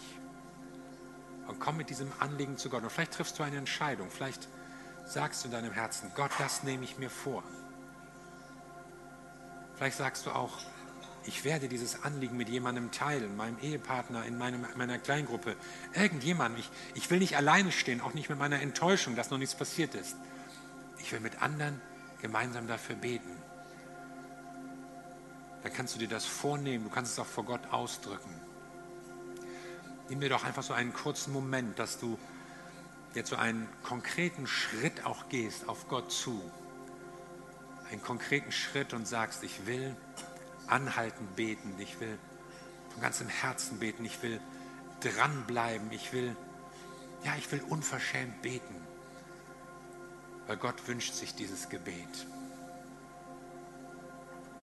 Und 1.48 1.60
komm 1.60 1.78
mit 1.78 1.90
diesem 1.92 2.12
Anliegen 2.20 2.58
zu 2.58 2.70
Gott. 2.70 2.84
Und 2.84 2.92
vielleicht 2.92 3.14
triffst 3.14 3.38
du 3.38 3.44
eine 3.44 3.58
Entscheidung, 3.58 4.10
vielleicht 4.10 4.48
sagst 5.06 5.44
du 5.44 5.48
in 5.48 5.52
deinem 5.52 5.74
Herzen, 5.74 6.12
Gott, 6.16 6.32
das 6.40 6.64
nehme 6.64 6.84
ich 6.84 6.98
mir 6.98 7.10
vor. 7.10 7.44
Vielleicht 9.76 9.98
sagst 9.98 10.26
du 10.26 10.32
auch, 10.32 10.58
ich 11.26 11.44
werde 11.44 11.68
dieses 11.68 12.04
Anliegen 12.04 12.36
mit 12.36 12.50
jemandem 12.50 12.92
teilen, 12.92 13.38
meinem 13.38 13.60
Ehepartner, 13.60 14.26
in 14.26 14.38
meinem, 14.38 14.66
meiner 14.76 14.98
Kleingruppe, 14.98 15.56
irgendjemandem. 15.94 16.60
Ich, 16.60 16.70
ich 16.96 17.12
will 17.12 17.20
nicht 17.20 17.38
alleine 17.38 17.72
stehen, 17.72 18.02
auch 18.02 18.14
nicht 18.14 18.30
mit 18.30 18.40
meiner 18.40 18.62
Enttäuschung, 18.62 19.16
dass 19.16 19.30
noch 19.30 19.38
nichts 19.38 19.56
passiert 19.56 19.94
ist. 19.96 20.16
Ich 20.98 21.12
will 21.12 21.20
mit 21.20 21.42
anderen 21.42 21.80
gemeinsam 22.24 22.66
dafür 22.66 22.96
beten. 22.96 23.38
Dann 25.62 25.72
kannst 25.72 25.94
du 25.94 26.00
dir 26.00 26.08
das 26.08 26.26
vornehmen, 26.26 26.86
du 26.86 26.90
kannst 26.90 27.12
es 27.12 27.20
auch 27.20 27.28
vor 27.28 27.46
Gott 27.46 27.62
ausdrücken. 27.72 28.34
Nimm 30.10 30.20
dir 30.20 30.30
doch 30.30 30.44
einfach 30.44 30.64
so 30.64 30.74
einen 30.74 30.94
kurzen 30.94 31.32
Moment, 31.32 31.78
dass 31.78 32.00
du 32.00 32.18
jetzt 33.14 33.30
so 33.30 33.36
einen 33.36 33.70
konkreten 33.84 34.48
Schritt 34.48 35.06
auch 35.06 35.30
gehst 35.30 35.70
auf 35.70 35.88
Gott 35.88 36.12
zu 36.12 36.42
einen 37.94 38.02
konkreten 38.02 38.52
Schritt 38.52 38.94
und 38.94 39.08
sagst, 39.08 39.44
ich 39.44 39.68
will 39.68 39.96
anhaltend 40.68 41.36
beten, 41.36 41.76
ich 41.78 42.00
will 42.00 42.18
von 42.90 43.02
ganzem 43.02 43.28
Herzen 43.28 43.78
beten, 43.80 44.04
ich 44.04 44.22
will 44.24 44.40
dranbleiben, 45.02 45.92
ich 45.92 46.12
will, 46.12 46.36
ja, 47.24 47.36
ich 47.38 47.52
will 47.52 47.62
unverschämt 47.70 48.42
beten, 48.42 48.76
weil 50.48 50.58
Gott 50.58 50.88
wünscht 50.88 51.14
sich 51.14 51.36
dieses 51.36 51.70
Gebet. 51.70 52.28